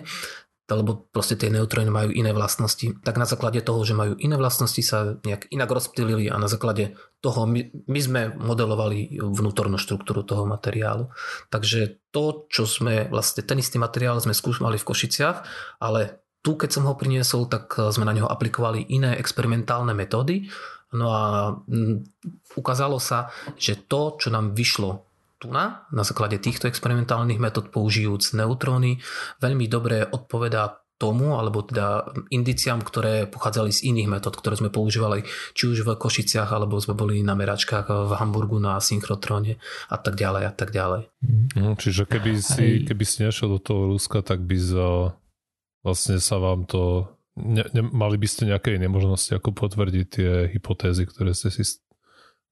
[0.74, 2.98] lebo proste tie neutróny majú iné vlastnosti.
[3.06, 6.98] Tak na základe toho, že majú iné vlastnosti, sa nejak inak rozptýlili a na základe
[7.22, 11.14] toho my, my sme modelovali vnútornú štruktúru toho materiálu.
[11.54, 15.38] Takže to, čo sme vlastne, ten istý materiál sme skúšali v Košiciach,
[15.78, 20.50] ale tu, keď som ho priniesol, tak sme na neho aplikovali iné experimentálne metódy.
[20.94, 21.54] No a
[22.58, 25.05] ukázalo sa, že to, čo nám vyšlo
[25.46, 28.98] tu na, základe týchto experimentálnych metód použijúc neutróny,
[29.38, 35.28] veľmi dobre odpovedá tomu, alebo teda indiciám, ktoré pochádzali z iných metód, ktoré sme používali
[35.52, 39.60] či už v Košiciach, alebo sme boli na meračkách v Hamburgu na synchrotróne
[39.92, 41.12] a tak ďalej a tak ďalej.
[41.60, 44.90] No, čiže keby si, keby si nešiel do toho Ruska, tak by za
[45.86, 47.12] vlastne sa vám to...
[47.36, 51.68] Ne, ne, mali by ste nejaké iné možnosti, ako potvrdiť tie hypotézy, ktoré ste si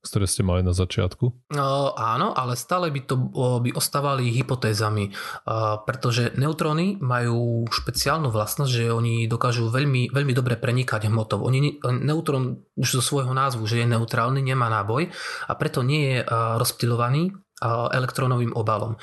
[0.03, 1.55] ktoré ste mali na začiatku?
[1.55, 3.15] No, áno, ale stále by to
[3.63, 10.59] by ostávali hypotézami, uh, pretože neutróny majú špeciálnu vlastnosť, že oni dokážu veľmi, veľmi dobre
[10.59, 11.39] prenikať hmotou.
[11.47, 15.07] Oni, neutrón už zo svojho názvu, že je neutrálny, nemá náboj
[15.47, 18.99] a preto nie je uh, rozptylovaný uh, elektrónovým obalom.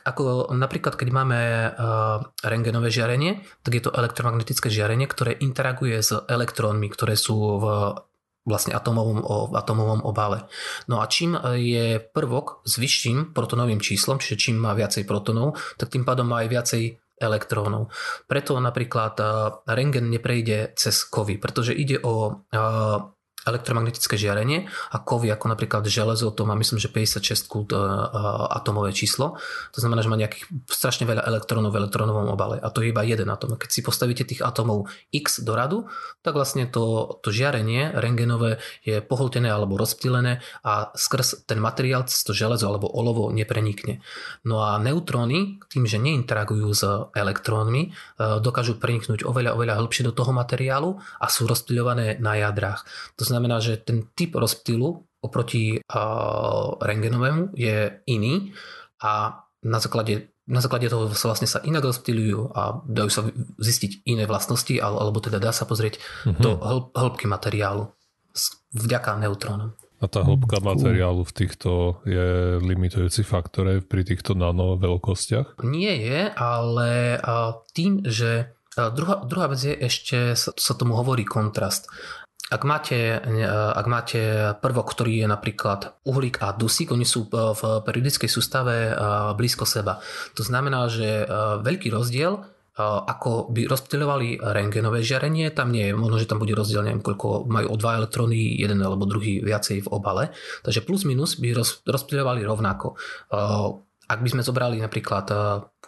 [0.00, 6.16] Ako napríklad, keď máme uh, rengenové žiarenie, tak je to elektromagnetické žiarenie, ktoré interaguje s
[6.16, 7.64] elektrónmi, ktoré sú v
[8.44, 9.20] vlastne atomovom,
[9.52, 10.48] v atomovom obale.
[10.88, 15.92] No a čím je prvok s vyšším protonovým číslom, čiže čím má viacej protonov, tak
[15.92, 16.82] tým pádom má aj viacej
[17.20, 17.92] elektrónov.
[18.24, 22.98] Preto napríklad uh, rengen neprejde cez kovy, pretože ide o uh,
[23.48, 27.80] elektromagnetické žiarenie a kovy ako napríklad železo, to má myslím, že 56 kult uh,
[28.52, 29.40] atomové číslo.
[29.72, 33.00] To znamená, že má nejakých strašne veľa elektrónov v elektronovom obale a to je iba
[33.06, 33.56] jeden atom.
[33.56, 35.88] Keď si postavíte tých atomov X do radu,
[36.20, 42.36] tak vlastne to, to žiarenie rengenové je pohltené alebo rozptýlené a skrz ten materiál, to
[42.36, 44.04] železo alebo olovo neprenikne.
[44.44, 46.84] No a neutróny, tým, že neinteragujú s
[47.16, 52.84] elektrónmi, uh, dokážu preniknúť oveľa, oveľa hĺbšie do toho materiálu a sú rozptýľované na jadrách.
[53.16, 58.50] To znamená, že ten typ rozptýlu oproti uh, rengenovému je iný
[58.98, 63.22] a na základe, na základe toho sa vlastne sa inak rozptýľujú a dajú sa
[63.60, 66.40] zistiť iné vlastnosti, alebo teda dá sa pozrieť mm-hmm.
[66.40, 67.92] do hĺb, hĺbky materiálu
[68.72, 69.76] vďaka neutrónom.
[70.00, 75.60] A tá hĺbka materiálu v týchto je limitujúci faktor pri týchto nano veľkostiach?
[75.68, 77.20] Nie je, ale
[77.76, 81.92] tým, že druhá, druhá vec je ešte, sa, sa tomu hovorí kontrast.
[82.50, 84.20] Ak máte, ak máte
[84.58, 88.90] prvok, ktorý je napríklad uhlík a dusík, oni sú v periodickej sústave
[89.38, 90.02] blízko seba.
[90.34, 91.30] To znamená, že
[91.62, 92.42] veľký rozdiel
[92.80, 97.44] ako by rozptýľovali rengenové žiarenie, tam nie je, možno, že tam bude rozdiel, neviem, koľko
[97.44, 100.32] majú o dva elektróny, jeden alebo druhý viacej v obale.
[100.64, 102.96] Takže plus minus by roz, rozptýľovali rovnako.
[104.10, 105.30] Ak by sme zobrali napríklad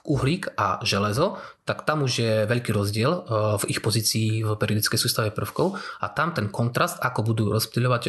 [0.07, 3.11] uhlík a železo, tak tam už je veľký rozdiel
[3.59, 8.03] v ich pozícii v periodickej sústave prvkov a tam ten kontrast, ako budú rozptýľovať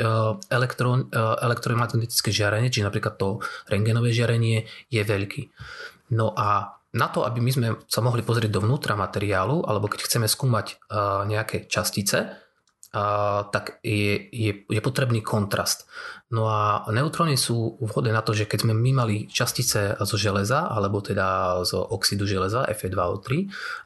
[0.54, 5.44] elektrón, elektromagnetické žiarenie, či napríklad to rengenové žiarenie, je veľký.
[6.18, 10.30] No a na to, aby my sme sa mohli pozrieť dovnútra materiálu, alebo keď chceme
[10.30, 10.78] skúmať
[11.26, 12.43] nejaké častice,
[13.50, 15.90] tak je, je, je potrebný kontrast.
[16.30, 20.70] No a neutróny sú vhodné na to, že keď sme my mali častice zo železa,
[20.70, 23.28] alebo teda z oxidu železa Fe2O3,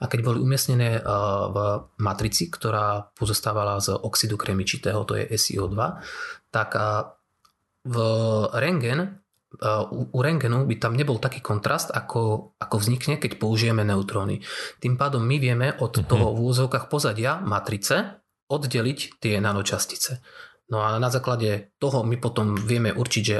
[0.03, 1.57] a keď boli umiestnené v
[2.03, 5.79] matrici, ktorá pozostávala z oxidu kremičitého, to je SiO2,
[6.51, 6.75] tak
[7.87, 7.97] v
[8.59, 9.23] rengen
[9.91, 14.43] u, rengenu by tam nebol taký kontrast, ako, ako vznikne, keď použijeme neutróny.
[14.83, 16.03] Tým pádom my vieme od uh-huh.
[16.03, 20.23] toho v úzovkách pozadia matrice oddeliť tie nanočastice.
[20.71, 23.37] No a na základe toho my potom vieme určiť, že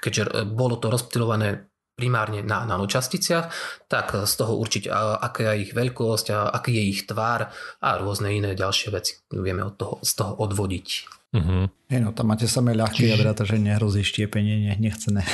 [0.00, 3.46] keďže bolo to rozptylované primárne na nanočasticiach,
[3.86, 8.58] tak z toho určiť, aká je ich veľkosť, aký je ich tvár a rôzne iné
[8.58, 10.88] ďalšie veci vieme od toho, z toho odvodiť.
[11.34, 11.66] Uh-huh.
[11.90, 15.26] Hey, no tam máte samé ľahké jadra, takže nehrozí štiepenie ne, nechcené.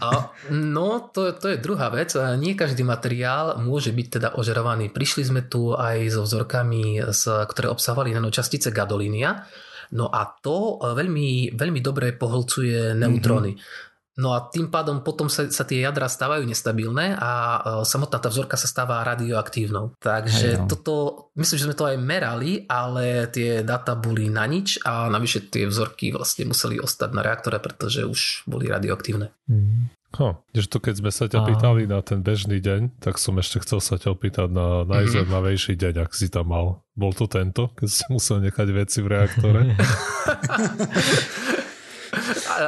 [0.00, 2.16] A, no, to, to je druhá vec.
[2.40, 4.88] Nie každý materiál môže byť teda ožerovaný.
[4.88, 9.44] Prišli sme tu aj so vzorkami, ktoré obsahovali nanočastice gadolínia.
[9.92, 13.52] No a to veľmi, veľmi dobre pohlcuje neutróny.
[13.52, 13.89] Uh-huh.
[14.18, 18.26] No a tým pádom potom sa, sa tie jadra stávajú nestabilné a uh, samotná tá
[18.26, 19.94] vzorka sa stáva radioaktívnou.
[20.02, 20.66] Takže Hej, no.
[20.66, 20.94] toto,
[21.38, 25.70] myslím, že sme to aj merali, ale tie data boli na nič a navyše tie
[25.70, 29.30] vzorky vlastne museli ostať na reaktore, pretože už boli radioaktívne.
[29.46, 29.94] Mm.
[30.18, 33.62] Ho, že to keď sme sa ťa pýtali na ten bežný deň, tak som ešte
[33.62, 36.82] chcel sa ťa opýtať na najzaujímavejší deň, ak si tam mal.
[36.98, 39.70] Bol to tento, keď si musel nechať veci v reaktore?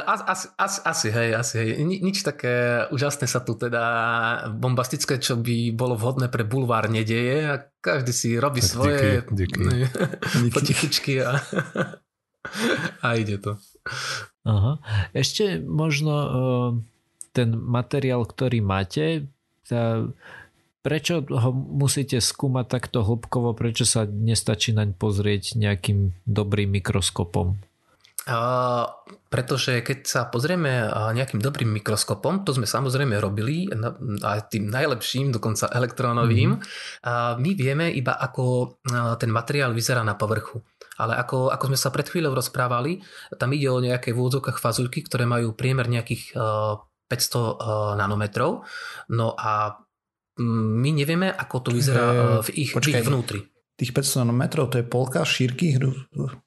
[0.05, 1.69] Asi, asi, asi, hej, asi, hej.
[1.85, 3.83] Ni, nič také úžasné sa tu teda
[4.53, 8.99] bombastické, čo by bolo vhodné pre bulvár nedeje a každý si robí tak svoje
[9.31, 10.49] díky, díky.
[10.55, 11.37] potichučky a,
[13.05, 13.55] a ide to.
[14.43, 14.79] Aha.
[15.15, 16.13] Ešte možno
[17.33, 19.27] ten materiál, ktorý máte,
[19.65, 20.05] tá,
[20.85, 27.57] prečo ho musíte skúmať takto hlbkovo, prečo sa nestačí naň pozrieť nejakým dobrým mikroskopom?
[28.23, 28.87] Uh,
[29.27, 33.67] pretože keď sa pozrieme nejakým dobrým mikroskopom, to sme samozrejme robili,
[34.23, 36.61] aj tým najlepším, dokonca elektrónovým, mm.
[37.41, 38.77] my vieme iba ako
[39.17, 40.61] ten materiál vyzerá na povrchu.
[41.01, 43.01] Ale ako, ako sme sa pred chvíľou rozprávali,
[43.41, 46.37] tam ide o nejaké v úvodzovkách fazulky, ktoré majú priemer nejakých
[47.09, 48.61] 500 nanometrov.
[49.09, 49.81] No a
[50.37, 53.41] my nevieme, ako to vyzerá v ich, v ich vnútri.
[53.73, 55.81] Tých 500 nanometrov to je polka šírky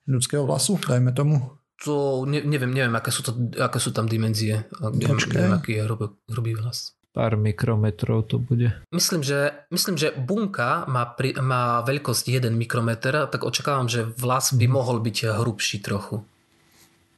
[0.07, 1.43] ľudského vlasu, dajme tomu?
[1.85, 4.65] To ne, neviem, neviem, aké sú, to, aké sú tam dimenzie.
[4.81, 6.97] Neviem, neviem, aký je hrubý, hrubý vlas.
[7.12, 8.73] Pár mikrometrov to bude.
[8.93, 14.53] Myslím, že, myslím, že bunka má, pri, má veľkosť 1 mikrometer, tak očakávam, že vlas
[14.53, 14.73] by mhm.
[14.73, 16.25] mohol byť hrubší trochu.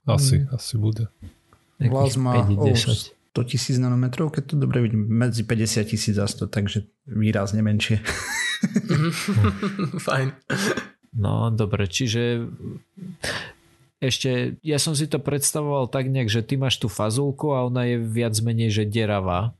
[0.08, 0.56] Asi, hmm.
[0.56, 1.04] asi bude.
[1.78, 3.18] Vlas má 50.
[3.38, 8.02] 100 tisíc nanometrov, keď to dobre vidím, medzi 50 tisíc a 100, takže výrazne menšie.
[10.06, 10.34] Fajn.
[11.14, 12.50] No, dobre, čiže
[13.98, 17.86] ešte, ja som si to predstavoval tak nejak, že ty máš tú fazulku a ona
[17.86, 19.54] je viac menej, že deravá.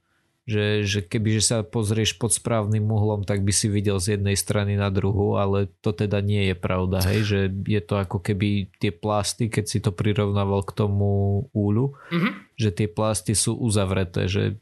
[0.49, 4.33] Že, že keby že sa pozrieš pod správnym uhlom, tak by si videl z jednej
[4.33, 8.73] strany na druhú, ale to teda nie je pravda, hej, že je to ako keby
[8.81, 12.33] tie plasty, keď si to prirovnával k tomu úľu, mm-hmm.
[12.57, 14.57] že tie plasty sú uzavreté, že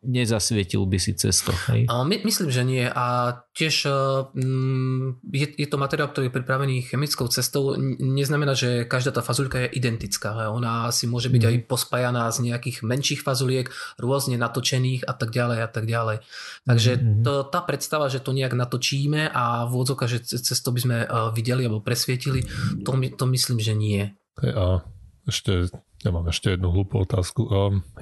[0.00, 1.52] nezasvietil by si cesto.
[1.68, 1.84] Hej?
[1.84, 2.88] My, myslím, že nie.
[2.88, 3.84] A tiež
[4.32, 7.76] mm, je, je to materiál, ktorý je pripravený chemickou cestou.
[8.00, 10.48] Neznamená, že každá tá fazulka je identická.
[10.56, 11.48] Ona si môže byť mm.
[11.52, 13.68] aj pospájaná z nejakých menších fazuliek,
[14.00, 16.16] rôzne natočených a tak ďalej a tak ďalej.
[16.64, 17.20] Takže mm.
[17.20, 20.96] to, tá predstava, že to nejak natočíme a vôdzovka, že cez to by sme
[21.36, 22.48] videli alebo presvietili,
[22.88, 24.16] to, to myslím, že nie.
[24.40, 24.80] A
[25.28, 25.68] ešte,
[26.00, 27.48] ja mám ešte jednu hlúpu otázku.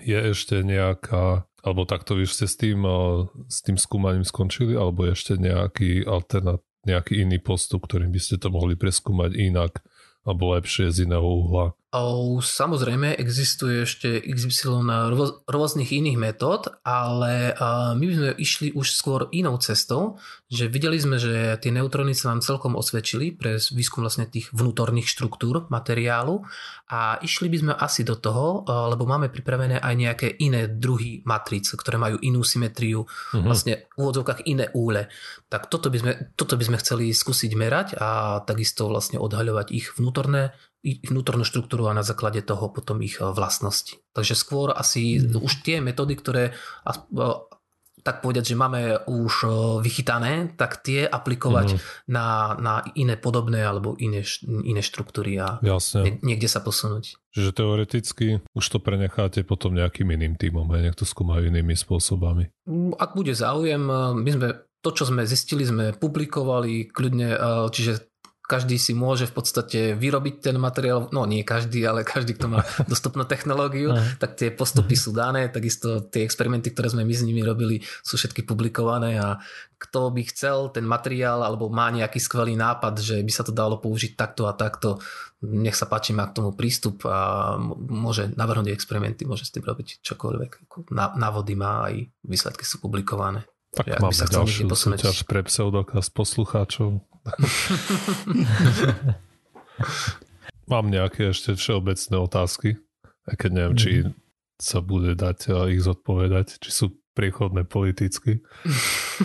[0.03, 2.87] Je ešte nejaká alebo takto vy ste s tým,
[3.51, 8.49] s tým skúmaním skončili, alebo ešte nejaký alternat, nejaký iný postup, ktorým by ste to
[8.49, 9.83] mohli preskúmať inak
[10.23, 14.93] alebo lepšie z iného uhla, Samozrejme, existuje ešte XY
[15.49, 17.57] rôznych iných metód, ale
[17.97, 20.21] my by sme išli už skôr inou cestou,
[20.53, 25.09] že videli sme, že tie neutróny sa nám celkom osvedčili pre výskum vlastne tých vnútorných
[25.09, 26.45] štruktúr materiálu
[26.93, 31.73] a išli by sme asi do toho, lebo máme pripravené aj nejaké iné druhy matric,
[31.73, 33.41] ktoré majú inú symetriu, uh-huh.
[33.41, 35.09] vlastne v úvodzovkách iné úle.
[35.49, 39.97] Tak toto by, sme, toto by sme chceli skúsiť merať a takisto vlastne odhaľovať ich
[39.97, 40.53] vnútorné
[40.85, 43.99] vnútornú štruktúru a na základe toho potom ich e, vlastnosti.
[44.15, 45.43] Takže skôr asi mm.
[45.43, 47.27] už tie metódy, ktoré e,
[48.07, 49.47] tak povedať, že máme už e,
[49.83, 51.79] vychytané, tak tie aplikovať mm.
[52.15, 56.23] na, na iné podobné alebo iné, iné štruktúry a Jasne.
[56.23, 57.19] niekde sa posunúť.
[57.35, 62.55] Čiže teoreticky už to prenecháte potom nejakým iným týmom, aj nech to skúmajú inými spôsobami.
[62.71, 63.83] Mm, ak bude záujem,
[64.15, 64.49] my sme
[64.79, 67.35] to, čo sme zistili, sme publikovali kľudne,
[67.75, 68.18] čiže
[68.49, 72.65] každý si môže v podstate vyrobiť ten materiál, no nie každý, ale každý, kto má
[72.91, 77.45] dostupnú technológiu, tak tie postupy sú dané, takisto tie experimenty, ktoré sme my s nimi
[77.45, 79.37] robili, sú všetky publikované a
[79.77, 83.77] kto by chcel ten materiál alebo má nejaký skvelý nápad, že by sa to dalo
[83.79, 84.97] použiť takto a takto,
[85.45, 90.01] nech sa páči, má k tomu prístup a môže navrhnúť experimenty, môže s tým robiť
[90.03, 90.81] čokoľvek.
[90.97, 93.45] Návody má aj výsledky sú publikované.
[93.79, 96.99] Tak ja máme ďalšiu súťaž pre pseudokaz poslucháčov.
[100.73, 102.83] Mám nejaké ešte všeobecné otázky,
[103.31, 103.81] aj keď neviem, mm.
[103.81, 104.19] či mhm.
[104.59, 108.47] sa bude dať eh, ich zodpovedať, či sú priechodné politicky.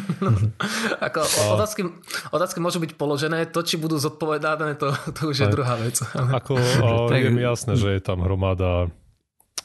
[1.09, 1.21] Ako,
[1.53, 1.85] otázky,
[2.33, 5.53] otázky môžu byť položené, to, či budú zodpovedané, to, to už je aj.
[5.53, 6.01] druhá vec.
[6.13, 6.57] Ako,
[7.13, 8.89] je mi jasné, že je tam hromada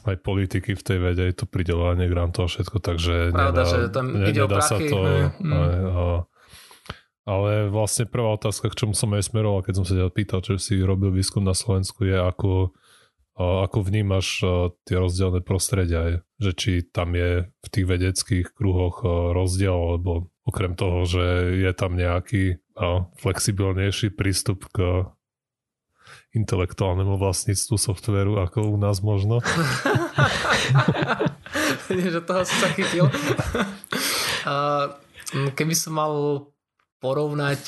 [0.07, 3.77] aj politiky v tej vede, je to pridelovanie grantov a všetko, takže Pravda, nedá, že
[3.91, 4.97] tam ne, ide nedá o prachy, sa to...
[5.39, 5.51] Mm.
[5.51, 6.05] Aj, a,
[7.29, 10.57] ale vlastne prvá otázka, k čomu som aj smeroval, keď som sa ťa pýtal, čo
[10.57, 12.73] si robil výskum na Slovensku, je ako,
[13.37, 14.41] ako vnímaš
[14.89, 21.05] tie rozdielne prostredia, že či tam je v tých vedeckých kruhoch rozdiel, alebo okrem toho,
[21.05, 22.57] že je tam nejaký
[23.21, 25.05] flexibilnejší prístup k
[26.35, 29.41] intelektuálnemu vlastníctvu softveru ako u nás možno.
[31.89, 33.09] že toho si sa chytil.
[35.57, 36.13] Keby som mal
[37.01, 37.61] porovnať,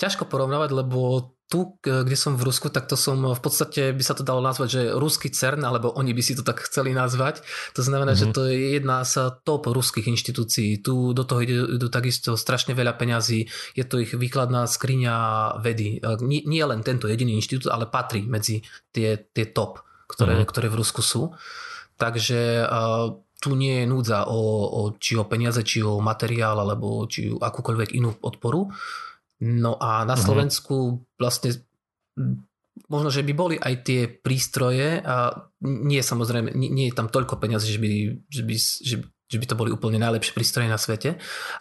[0.00, 4.18] ťažko porovnávať, lebo tu, kde som v Rusku, tak to som v podstate by sa
[4.18, 7.46] to dalo nazvať, že ruský CERN, alebo oni by si to tak chceli nazvať.
[7.78, 8.26] To znamená, mm-hmm.
[8.26, 8.34] že mhm.
[8.34, 9.14] to je jedna z
[9.46, 10.82] top ruských inštitúcií.
[10.82, 13.46] Tu do toho idú takisto strašne veľa peňazí.
[13.78, 15.14] Je to ich výkladná skriňa
[15.62, 16.02] vedy.
[16.26, 20.50] Nie, nie len tento jediný inštitút, ale patrí medzi tie, tie top, ktoré, mm-hmm.
[20.50, 21.30] ktoré v Rusku sú.
[21.96, 27.06] Takže uh, tu nie je núdza o, o, či o peniaze, či o materiál, alebo
[27.06, 28.66] či akúkoľvek inú podporu.
[29.44, 30.22] No a na mhm.
[30.22, 31.52] Slovensku vlastne
[32.88, 37.40] možno, že by boli aj tie prístroje a nie samozrejme, nie, nie je tam toľko
[37.40, 37.88] peniazí, že by,
[38.28, 41.16] že by, že, že by to boli úplne najlepšie prístroje na svete,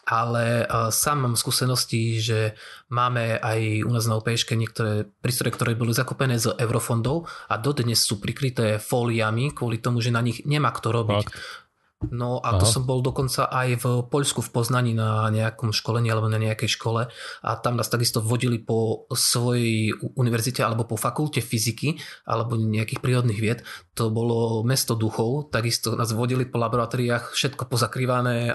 [0.05, 2.53] ale sám mám skúsenosti, že
[2.91, 7.99] máme aj u nás na OPŠke niektoré prístroje, ktoré boli zakopené z eurofondov a dodnes
[8.03, 11.25] sú prikryté fóliami kvôli tomu, že na nich nemá kto robiť.
[11.25, 11.63] Fakt.
[12.03, 12.59] No a Aha.
[12.59, 16.75] to som bol dokonca aj v Poľsku v Poznaní na nejakom školení alebo na nejakej
[16.75, 17.07] škole
[17.41, 21.95] a tam nás takisto vodili po svojej univerzite alebo po fakulte fyziky
[22.27, 23.59] alebo nejakých prírodných vied.
[23.95, 28.51] To bolo mesto duchov, takisto nás vodili po laboratóriách, všetko pozakrývané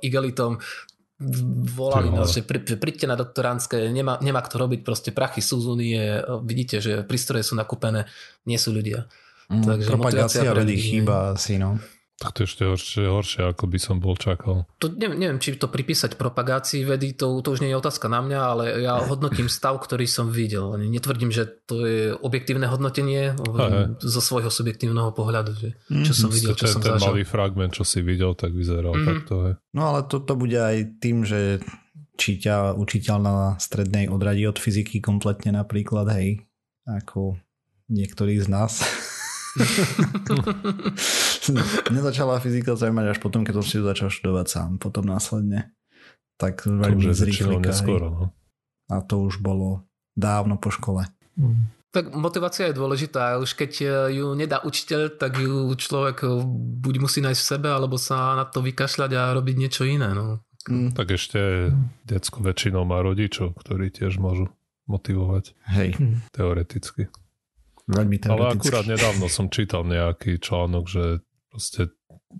[0.00, 0.56] igelitom,
[1.76, 5.66] volali nás, že, že príďte na doktoránske, nemá, nemá kto robiť, proste prachy sú z
[5.68, 6.00] únie,
[6.48, 8.08] vidíte, že prístroje sú nakúpené,
[8.48, 9.04] nie sú ľudia.
[9.52, 11.76] Mm, Takže propagácia vedy chýba asi, no.
[12.20, 14.68] Tak to ešte horšie, horšie, ako by som bol čakal.
[14.76, 18.20] To, neviem, neviem, či to pripísať propagácii vedy, to, to už nie je otázka na
[18.20, 20.76] mňa, ale ja hodnotím stav, ktorý som videl.
[20.76, 23.96] Netvrdím, že to je objektívne hodnotenie Aha.
[24.04, 25.68] zo svojho subjektívneho pohľadu, že,
[26.04, 26.20] čo mm.
[26.20, 27.08] som videl, čo ten, som ten zažil.
[27.08, 29.06] malý fragment, čo si videl, tak vyzeral mm.
[29.08, 29.34] takto.
[29.40, 29.52] Je.
[29.72, 31.64] No ale to, to bude aj tým, že
[32.20, 36.44] či ťa učiteľ na strednej odradí od fyziky kompletne napríklad, hej,
[36.84, 37.40] ako
[37.88, 38.84] niektorých z nás.
[41.90, 45.74] Nezačala fyzika zaujímať až potom, keď som si ju začal študovať sám, potom následne.
[46.40, 47.28] Tak veľmi z
[47.60, 48.24] neskoro, no.
[48.90, 49.86] A to už bolo
[50.18, 51.06] dávno po škole.
[51.38, 51.70] Mm.
[51.90, 53.42] Tak motivácia je dôležitá.
[53.42, 53.72] Už keď
[54.14, 56.22] ju nedá učiteľ, tak ju človek
[56.80, 60.14] buď musí nájsť v sebe, alebo sa na to vykašľať a robiť niečo iné.
[60.14, 60.38] No.
[60.70, 60.94] Mm.
[60.94, 61.72] Tak ešte
[62.06, 64.52] detsko väčšinou má rodičov, ktorí tiež môžu
[64.86, 65.54] motivovať.
[65.70, 65.98] Hej.
[66.30, 67.10] Teoreticky.
[67.90, 71.04] Veľmi Ale akurát nedávno som čítal nejaký článok, že
[71.50, 71.90] proste,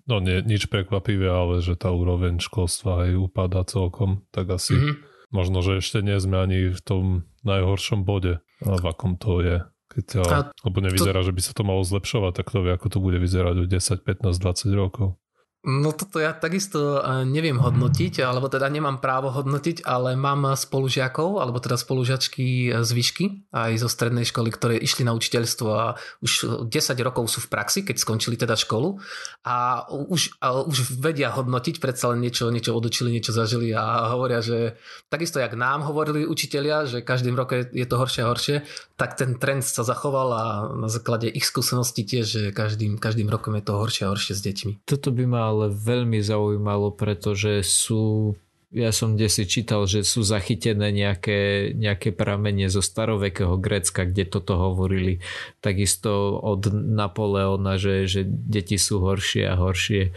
[0.07, 4.95] no nie, nič prekvapivé, ale že tá úroveň školstva aj upadá celkom, tak asi mm-hmm.
[5.35, 7.05] možno, že ešte nie sme ani v tom
[7.43, 9.57] najhoršom bode, v akom to je
[9.91, 11.33] Keď, a, lebo nevyzerá, to...
[11.33, 14.07] že by sa to malo zlepšovať, tak to vie, ako to bude vyzerať o 10,
[14.07, 15.19] 15, 20 rokov.
[15.61, 21.37] No toto ja takisto e, neviem hodnotiť, alebo teda nemám právo hodnotiť, ale mám spolužiakov,
[21.37, 26.65] alebo teda spolužiačky z výšky, aj zo strednej školy, ktoré išli na učiteľstvo a už
[26.65, 26.73] 10
[27.05, 29.05] rokov sú v praxi, keď skončili teda školu
[29.45, 34.41] a už, a už vedia hodnotiť, predsa len niečo, niečo odočili, niečo zažili a hovoria,
[34.41, 34.81] že
[35.13, 38.57] takisto jak nám hovorili učitelia, že každým roke je to horšie a horšie,
[38.97, 43.61] tak ten trend sa zachoval a na základe ich skúseností tiež, že každým, každým rokom
[43.61, 44.73] je to horšie a horšie s deťmi.
[44.89, 48.39] Toto by ma ale veľmi zaujímalo, pretože sú
[48.71, 54.31] ja som kde si čítal, že sú zachytené nejaké, nejaké pramenie zo starovekého Grécka, kde
[54.31, 55.19] toto hovorili.
[55.59, 60.15] Takisto od Napoleona, že, že deti sú horšie a horšie.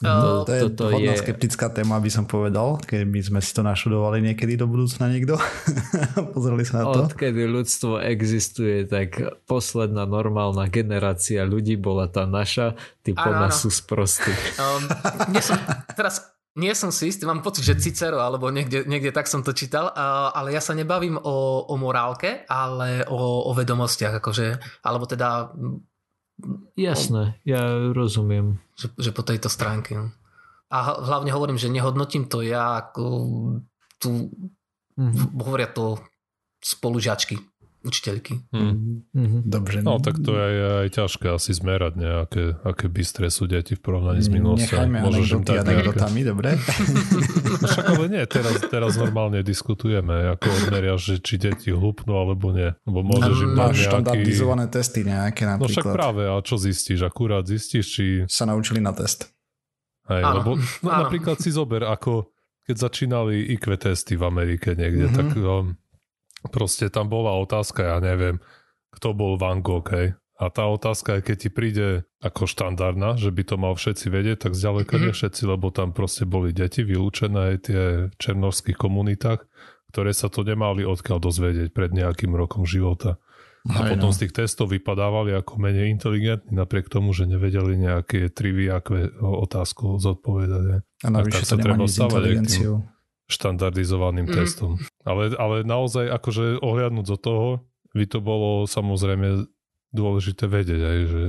[0.00, 1.20] No, to je toto hodná je...
[1.20, 5.36] skeptická téma, by som povedal, keby sme si to našudovali niekedy do budúcna niekto.
[6.34, 7.00] Pozreli sa na to.
[7.12, 13.68] Odkedy ľudstvo existuje, tak posledná normálna generácia ľudí bola tá naša, tí po nás sú
[13.68, 14.32] sprostí.
[14.56, 14.88] Um,
[15.36, 15.60] nie som,
[15.92, 19.54] teraz nie som si istý, mám pocit, že Cicero, alebo niekde, niekde tak som to
[19.54, 19.92] čítal,
[20.34, 25.54] ale ja sa nebavím o, o morálke, ale o, o vedomostiach, akože, alebo teda
[26.76, 28.60] Jasné, ja rozumiem.
[28.78, 29.96] Že, že po tejto stránke.
[29.96, 30.14] No.
[30.70, 33.04] A hlavne hovorím, že nehodnotím to ja, ako
[33.98, 34.30] tu
[34.94, 35.36] mm-hmm.
[35.42, 35.98] hovoria to
[36.62, 37.49] spolužiačky
[37.80, 38.44] učiteľky.
[38.52, 39.48] Mm-hmm.
[39.48, 39.80] Dobre.
[39.80, 44.20] No tak to je aj ťažké asi zmerať nejaké, aké bystré sú deti v porovnaní
[44.20, 44.76] s mm, minulosťou.
[44.76, 46.50] Nechajme anekdoty anekdotami, dobre?
[46.60, 52.52] No však ale nie, teraz, teraz normálne diskutujeme, ako odmeria, že či deti hlupnú alebo
[52.52, 52.68] nie.
[52.84, 53.84] Lebo môžeš im dať nejaký...
[53.88, 55.64] štandardizované testy nejaké napríklad.
[55.64, 57.00] No však práve, a čo zistíš?
[57.08, 58.04] Akurát zistíš, či...
[58.28, 59.32] Sa naučili na test.
[60.10, 62.28] Hej, áno, lebo no, napríklad si zober, ako
[62.66, 65.18] keď začínali IQ testy v Amerike niekde, mm-hmm.
[65.18, 65.74] tak um,
[66.48, 68.40] proste tam bola otázka, ja neviem,
[68.96, 70.08] kto bol Van Gogh, hej.
[70.40, 74.56] A tá otázka keď ti príde ako štandardná, že by to mal všetci vedieť, tak
[74.56, 75.12] zďaleka mm-hmm.
[75.12, 79.44] nie všetci, lebo tam proste boli deti vylúčené aj tie v černovských komunitách,
[79.92, 83.20] ktoré sa to nemali odkiaľ dozvedieť pred nejakým rokom života.
[83.68, 84.16] A aj potom no.
[84.16, 90.80] z tých testov vypadávali ako menej inteligentní, napriek tomu, že nevedeli nejaké triviakvé otázku zodpovedať.
[91.04, 92.88] A navyše to nemá nič s inteligenciou
[93.30, 94.34] štandardizovaným mm.
[94.34, 94.76] testom.
[95.06, 97.48] Ale, ale naozaj akože ohľadnúť do toho,
[97.94, 99.46] by to bolo samozrejme
[99.90, 101.22] dôležité vedieť aj, že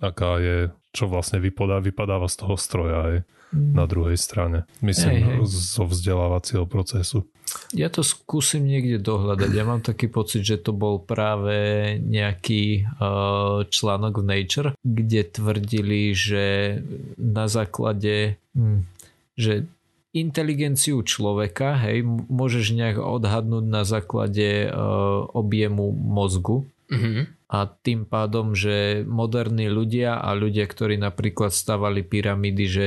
[0.00, 0.56] aká je,
[0.90, 3.14] čo vlastne vypadá, vypadáva z toho stroja aj
[3.52, 3.72] mm.
[3.76, 4.64] na druhej strane.
[4.80, 5.46] Myslím, hej, hej.
[5.46, 7.28] zo vzdelávacieho procesu.
[7.74, 9.50] Ja to skúsim niekde dohľadať.
[9.50, 16.14] Ja mám taký pocit, že to bol práve nejaký uh, článok v Nature, kde tvrdili,
[16.14, 16.78] že
[17.18, 18.86] na základe, hm,
[19.34, 19.66] že
[20.10, 27.24] inteligenciu človeka, hej, môžeš nejak odhadnúť na základe uh, objemu mozgu mm-hmm.
[27.46, 32.86] a tým pádom, že moderní ľudia a ľudia, ktorí napríklad stavali pyramídy, že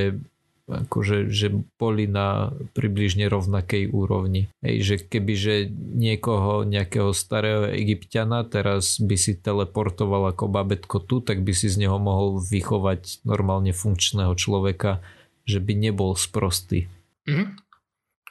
[0.63, 4.47] akože, že boli na približne rovnakej úrovni.
[4.63, 11.19] Hej, že keby že niekoho, nejakého starého egyptiana teraz by si teleportoval ako babetko tu,
[11.19, 15.03] tak by si z neho mohol vychovať normálne funkčného človeka,
[15.43, 16.88] že by nebol sprostý.
[17.28, 17.47] Mm-hmm.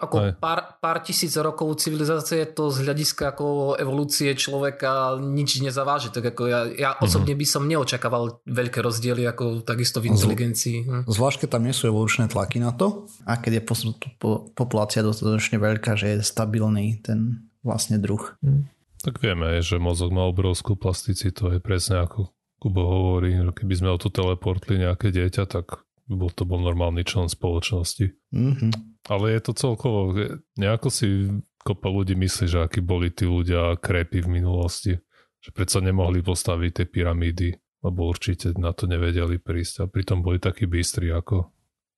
[0.03, 6.11] Ako pár, pár tisíc rokov civilizácie to z hľadiska ako evolúcie človeka nič nezaváži.
[6.11, 7.07] Tak ako ja, ja mm-hmm.
[7.07, 10.77] osobne by som neočakával veľké rozdiely ako takisto v inteligencii.
[10.83, 11.03] Hm.
[11.07, 13.75] Zvlášť, keď tam nie sú evolučné tlaky na to a keď je po,
[14.19, 18.35] po, populácia dostatočne veľká, že je stabilný ten vlastne druh.
[18.43, 18.67] Mm.
[19.03, 22.31] Tak vieme, že mozog má obrovskú plasticitu, je presne ako
[22.63, 27.07] Kubo hovorí, že keby sme o to teleportli nejaké dieťa, tak bol to bol normálny
[27.07, 28.11] člen spoločnosti.
[28.35, 28.73] Mm-hmm.
[29.11, 30.15] Ale je to celkovo,
[30.59, 31.31] nejako si
[31.63, 34.99] kopa ľudí myslí, že akí boli tí ľudia krepy v minulosti.
[35.43, 37.49] Že predsa nemohli postaviť tie pyramídy,
[37.83, 39.83] lebo určite na to nevedeli prísť.
[39.83, 41.51] A pritom boli takí bystri, ako,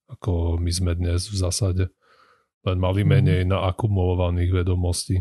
[0.08, 1.84] ako my sme dnes v zásade.
[2.64, 3.08] Len mali mhm.
[3.08, 3.48] menej mm.
[3.52, 5.20] na akumulovaných vedomostí.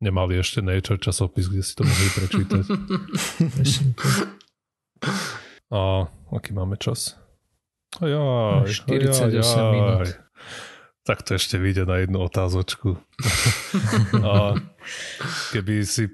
[0.00, 2.64] Nemali ešte Nature časopis, kde si to mohli prečítať.
[5.70, 7.19] A aký máme čas?
[7.98, 9.72] Ajaj, 48 ajaj.
[9.74, 10.08] minút.
[11.02, 12.94] Tak to ešte vyjde na jednu otázočku.
[14.30, 14.54] a
[15.50, 16.06] keby si...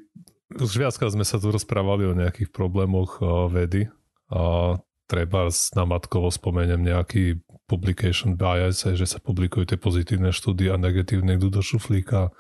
[0.57, 3.21] Už viackrát sme sa tu rozprávali o nejakých problémoch
[3.53, 3.91] vedy
[4.33, 4.75] a
[5.11, 11.35] treba na matkovo spomeniem nejaký publication bias, že sa publikujú tie pozitívne štúdie a negatívne
[11.35, 12.31] idú do šuflíka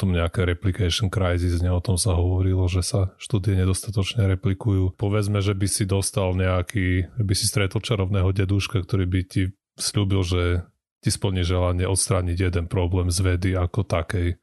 [0.00, 4.96] tom nejaké replication crisis, ne, o tom sa hovorilo, že sa štúdie nedostatočne replikujú.
[4.96, 9.42] Povedzme, že by si dostal nejaký, by si stretol čarovného deduška, ktorý by ti
[9.76, 10.64] slúbil, že
[11.02, 14.38] ti splní želanie odstrániť jeden problém z vedy ako takej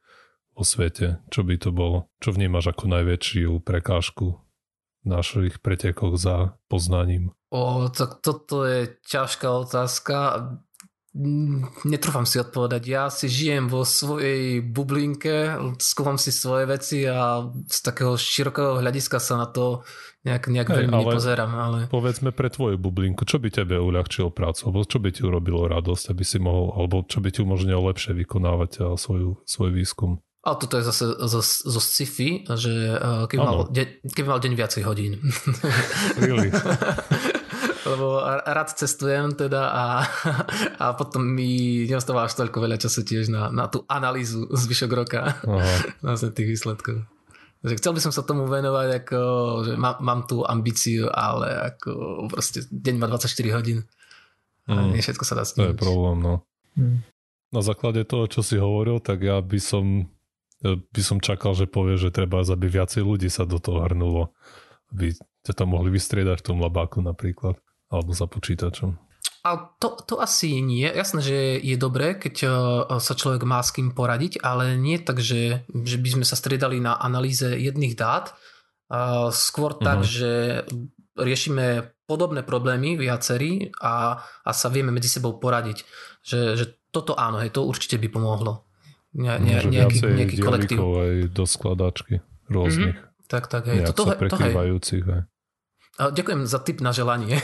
[0.54, 1.24] vo svete.
[1.32, 2.12] Čo by to bolo?
[2.20, 4.44] Čo vnímaš ako najväčšiu prekážku
[5.08, 7.32] našich pretekoch za poznaním?
[7.50, 10.16] O, tak toto je ťažká otázka.
[11.84, 12.84] Netrúfam si odpovedať.
[12.88, 19.20] Ja si žijem vo svojej bublinke, skúvam si svoje veci a z takého širokého hľadiska
[19.20, 19.84] sa na to
[20.24, 21.52] nejak, nejak Hej, veľmi ale nepozerám.
[21.52, 21.80] Ale...
[21.92, 26.16] Povedzme pre tvoju bublinku, čo by tebe uľahčilo prácu, alebo čo by ti urobilo radosť,
[26.16, 30.24] aby si mohol, alebo čo by ti umožnilo lepšie vykonávať svoju, svoj výskum?
[30.48, 32.72] A toto je zase zo, zo sci-fi, že
[33.28, 35.20] keby mal, de, keby mal deň viacej hodín.
[36.16, 36.48] Really?
[37.90, 39.86] lebo rád cestujem teda a,
[40.84, 45.36] a potom mi neostáva až toľko veľa času tiež na, na tú analýzu zvyšok roka
[46.06, 47.10] vlastne tých výsledkov.
[47.60, 49.20] Takže chcel by som sa tomu venovať, ako,
[49.68, 51.92] že má, mám tú ambíciu, ale ako
[52.32, 53.84] proste deň má 24 hodín
[54.64, 54.96] a mm.
[54.96, 55.68] nie všetko sa dá stihnúť.
[55.68, 56.48] To je problém, no.
[56.80, 57.04] Mm.
[57.52, 60.08] Na základe toho, čo si hovoril, tak ja by som
[60.64, 64.36] by som čakal, že povie, že treba, aby viacej ľudí sa do toho hrnulo.
[64.92, 65.16] Aby
[65.48, 67.56] ťa tam mohli vystriedať v tom labáku napríklad.
[67.90, 68.98] Alebo za počítačom.
[69.40, 70.86] A to, to asi nie.
[70.86, 72.48] Jasné, že je dobré, keď e,
[73.00, 76.84] sa človek má s kým poradiť, ale nie tak, že, že by sme sa striedali
[76.84, 78.36] na analýze jedných dát.
[79.32, 79.86] Skôr uh-huh.
[79.86, 80.64] tak, že
[81.16, 85.86] riešime podobné problémy viacerí a, a sa vieme medzi sebou poradiť.
[86.26, 88.66] Že, že toto áno, hej, to určite by pomohlo.
[89.14, 90.78] Ne, ne, nejaký, nejaký kolektív.
[90.78, 92.98] aj do skladačky rôznych.
[92.98, 93.30] Mm-hmm.
[93.30, 93.86] Tak, tak, hej.
[93.94, 95.06] Toto, sa prekrývajúcich.
[95.06, 95.22] Hej.
[96.00, 97.44] Ďakujem za tip na želanie.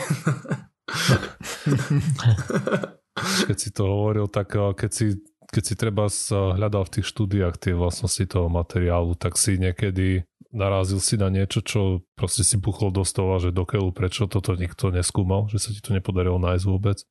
[3.48, 5.20] keď si to hovoril, tak keď si,
[5.52, 10.24] keď si treba hľadal v tých štúdiách tie vlastnosti toho materiálu, tak si niekedy
[10.56, 14.56] narazil si na niečo, čo proste si buchol do stola, že do keľu, prečo toto
[14.56, 17.04] nikto neskúmal, že sa ti to nepodarilo nájsť vôbec?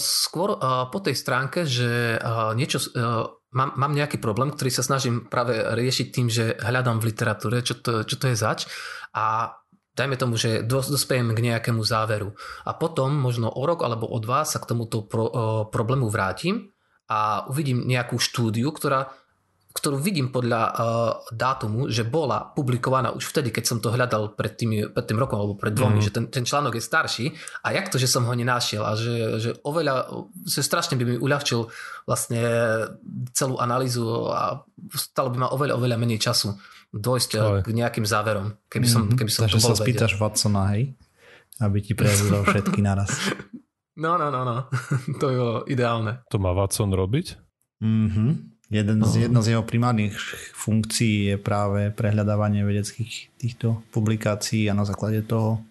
[0.00, 0.56] Skôr
[0.88, 2.16] po tej stránke, že
[2.56, 2.80] niečo,
[3.52, 7.76] mám, mám nejaký problém, ktorý sa snažím práve riešiť tým, že hľadám v literatúre, čo
[7.80, 8.68] to, čo to je zač
[9.16, 9.56] a
[9.98, 12.30] dajme tomu, že dospejem k nejakému záveru.
[12.62, 15.32] A potom možno o rok alebo o dva sa k tomuto pro, o,
[15.66, 16.70] problému vrátim
[17.10, 19.10] a uvidím nejakú štúdiu, ktorá
[19.68, 20.74] ktorú vidím podľa uh,
[21.30, 25.38] dátumu, že bola publikovaná už vtedy, keď som to hľadal pred tým, pred tým rokom
[25.38, 26.04] alebo pred dvomi, mm.
[26.08, 27.26] že ten, ten článok je starší
[27.62, 31.16] a jak to, že som ho nenašiel a že, že oveľa, že strašne by mi
[31.20, 31.70] uľahčil
[32.10, 32.42] vlastne
[33.30, 34.66] celú analýzu a
[34.98, 36.58] stalo by ma oveľa, oveľa menej času
[36.92, 37.60] dôjsť Aj.
[37.64, 39.18] k nejakým záverom, keby som, mm-hmm.
[39.20, 40.22] keby som Takže to bol sa spýtaš vedel.
[40.24, 40.82] Watsona, hej?
[41.60, 43.12] Aby ti prejavil všetky naraz.
[43.98, 44.70] No, no, no, no.
[45.20, 46.22] to je ideálne.
[46.30, 47.34] To má Watson robiť?
[47.82, 48.54] Mhm.
[48.68, 49.22] Jeden z, no.
[49.26, 50.14] jedna z jeho primárnych
[50.52, 55.64] funkcií je práve prehľadávanie vedeckých týchto publikácií a na základe toho,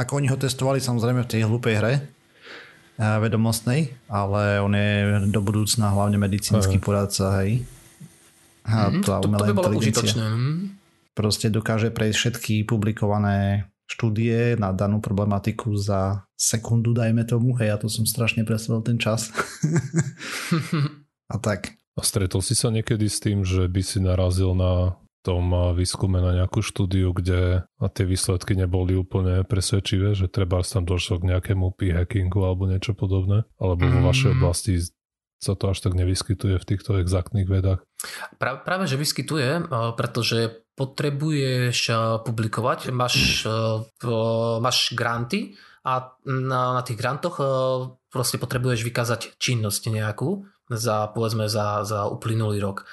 [0.00, 4.90] ako oni ho testovali samozrejme v tej hlúpej hre eh, vedomostnej, ale on je
[5.28, 7.68] do budúcna hlavne medicínsky poradca, hej.
[8.66, 10.24] A mm, to, to by bolo užitočné.
[10.24, 10.52] Mhm.
[11.12, 17.52] Proste dokáže prejsť všetky publikované štúdie na danú problematiku za sekundu, dajme tomu.
[17.60, 19.28] Hej, ja to som strašne presedol ten čas.
[21.32, 21.76] a tak.
[21.92, 26.34] A stretol si sa niekedy s tým, že by si narazil na tom výskume na
[26.34, 32.42] nejakú štúdiu, kde tie výsledky neboli úplne presvedčivé, že treba tam došlo k nejakému p-hackingu
[32.42, 33.46] alebo niečo podobné?
[33.60, 34.36] Alebo vo vašej mm.
[34.40, 34.82] oblasti
[35.38, 37.86] sa to až tak nevyskytuje v týchto exaktných vedách?
[38.38, 41.92] Práve, práve že vyskytuje, pretože potrebuješ
[42.26, 43.46] publikovať, máš,
[44.58, 45.54] máš granty
[45.86, 47.36] a na, na tých grantoch
[48.10, 52.88] proste potrebuješ vykázať činnosť nejakú za, povedzme, za, za uplynulý rok.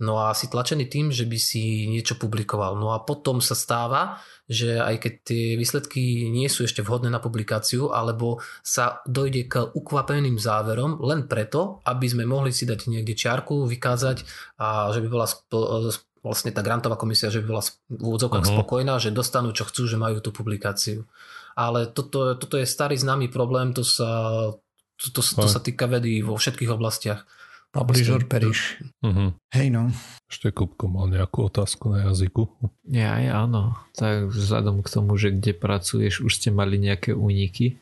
[0.00, 2.80] No a si tlačený tým, že by si niečo publikoval.
[2.80, 4.16] No a potom sa stáva,
[4.48, 9.54] že aj keď tie výsledky nie sú ešte vhodné na publikáciu, alebo sa dojde k
[9.76, 14.24] ukvapeným záverom len preto, aby sme mohli si dať niekde čiarku, vykázať
[14.56, 15.28] a že by bola
[16.24, 18.56] vlastne tá grantová komisia, že by bola v úvodzovkách uh-huh.
[18.56, 21.04] spokojná, že dostanú čo chcú, že majú tú publikáciu.
[21.56, 24.08] Ale toto, toto je starý známy problém, to sa
[25.00, 27.24] to, to, to sa týka vedy vo všetkých oblastiach.
[27.70, 28.82] Publish or perish.
[28.98, 29.30] Uh-huh.
[29.54, 29.94] Hej no.
[30.26, 32.50] Ešte Kupko mal nejakú otázku na jazyku?
[32.90, 33.78] Ja aj áno.
[33.94, 37.78] Tak vzhľadom k tomu, že kde pracuješ, už ste mali nejaké úniky?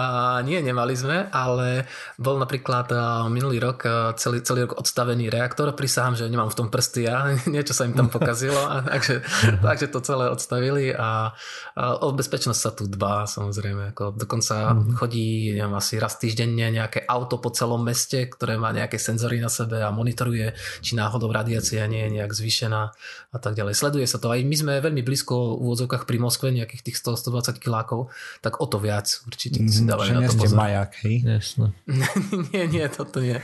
[0.00, 0.02] A
[0.42, 1.84] nie, nemali sme, ale
[2.16, 2.92] bol napríklad
[3.28, 3.84] minulý rok
[4.16, 5.72] celý, celý rok odstavený reaktor.
[5.76, 9.22] Prisahám, že nemám v tom prsty a niečo sa im tam pokazilo, a, takže,
[9.66, 11.32] takže to celé odstavili a,
[11.76, 13.92] a o bezpečnosť sa tu dbá samozrejme.
[13.94, 14.96] Ako dokonca mm.
[14.96, 19.48] chodí neviem, asi raz týždenne nejaké auto po celom meste, ktoré má nejaké senzory na
[19.48, 22.82] sebe a monitoruje, či náhodou radiácia nie je nejak zvýšená
[23.30, 23.74] a tak ďalej.
[23.78, 24.32] Sleduje sa to.
[24.32, 28.66] Aj my sme veľmi blízko v úvodzovkách pri Moskve, nejakých tých 100-120 kilákov tak o
[28.70, 30.56] to viac určite si dávajú na to pozor.
[30.56, 31.26] majak, hej?
[31.26, 31.74] Jasne.
[32.54, 33.42] nie, nie, toto nie.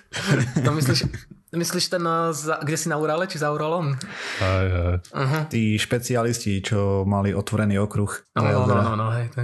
[0.64, 1.10] to myslíš,
[1.50, 3.98] Myslíš ten, za, kde si na Urale, či za Uralom?
[4.38, 4.96] Aj, aj.
[5.10, 5.42] Uh-huh.
[5.50, 8.22] Tí špecialisti, čo mali otvorený okruh.
[8.38, 9.34] No, no, no, no, no, hej.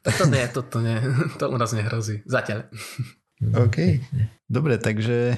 [0.00, 0.96] Tak to nie, to, to nie,
[1.40, 2.24] to u nás nehrozí.
[2.24, 2.64] Zatiaľ.
[3.44, 3.76] OK.
[4.48, 5.36] Dobre, takže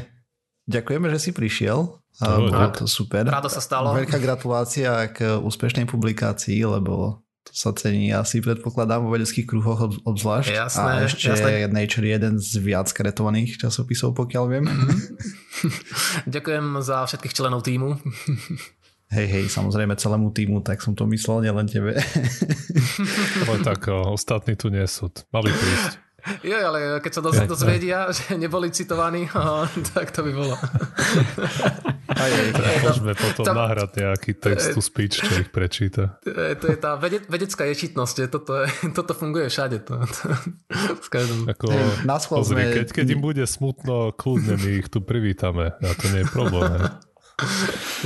[0.71, 1.99] ďakujeme, že si prišiel.
[2.23, 3.27] Bolo to super.
[3.27, 3.91] Rádo sa stalo.
[3.91, 7.22] Veľká gratulácia k úspešnej publikácii, lebo
[7.53, 10.57] to sa cení asi predpokladám vo vedeckých kruhoch obzvlášť.
[10.57, 11.69] Jasné, a ešte jasné.
[11.69, 14.65] Nature je jeden z viac kretovaných časopisov, pokiaľ viem.
[16.35, 18.01] Ďakujem za všetkých členov týmu.
[19.13, 21.93] Hej, hej, samozrejme celému týmu, tak som to myslel, nielen tebe.
[23.45, 23.85] Ale tak
[24.17, 25.13] ostatní tu nie sú.
[25.29, 26.01] Mali prísť.
[26.47, 29.27] Jo, ale keď sa dos- dozvedia, že neboli citovaní,
[29.95, 30.55] tak to by bolo.
[32.13, 36.23] Aj, aj, aj, môžeme potom to, nahrať nejaký text to speech, čo ich prečíta.
[36.23, 38.67] To, to je tá vede, vedecká ječitnosť, toto, je,
[38.99, 39.83] toto funguje všade.
[39.83, 40.25] To, to.
[41.51, 45.75] Ako, hey, pozri, keď, keď im bude smutno, kľudne my ich tu privítame.
[45.75, 46.71] A to nie je problém.
[46.71, 47.13] Hej.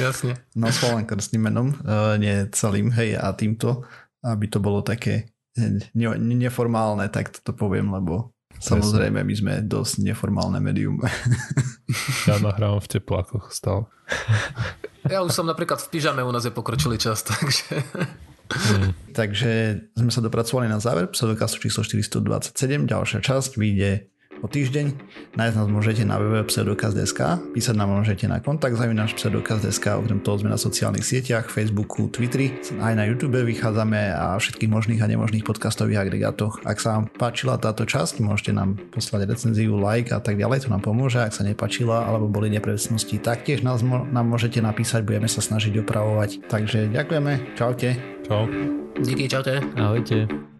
[0.00, 0.32] Jasne.
[0.56, 3.84] Na len krstným menom, uh, nie celým, hej, a týmto,
[4.24, 10.56] aby to bolo také ne, neformálne, tak to poviem, lebo Samozrejme, my sme dosť neformálne
[10.64, 11.00] médium.
[12.24, 13.84] Ja nahrávam v teplákoch stále.
[15.06, 17.84] Ja už som napríklad v pyžame, u nás je pokročilý čas, takže...
[18.46, 18.94] Hmm.
[19.10, 22.54] Takže sme sa dopracovali na záver pseudokastu číslo 427.
[22.86, 24.06] Ďalšia časť vyjde
[24.40, 24.86] o týždeň.
[25.36, 27.20] Nájsť nás môžete na www.pseudokaz.sk,
[27.52, 32.56] písať nám môžete na kontakt zavinač pseudokaz.sk, okrem toho sme na sociálnych sieťach, Facebooku, Twitteri,
[32.80, 36.60] aj na YouTube vychádzame a všetkých možných a nemožných podcastových agregátoch.
[36.64, 40.72] Ak sa vám páčila táto časť, môžete nám poslať recenziu, like a tak ďalej, to
[40.72, 41.20] nám pomôže.
[41.20, 46.48] Ak sa nepáčila alebo boli nepresnosti, taktiež nás, nám môžete napísať, budeme sa snažiť opravovať.
[46.48, 48.16] Takže ďakujeme, čaute.
[48.26, 48.50] Čau.
[48.98, 49.62] Díky, čaute.
[49.76, 50.55] Ahojte.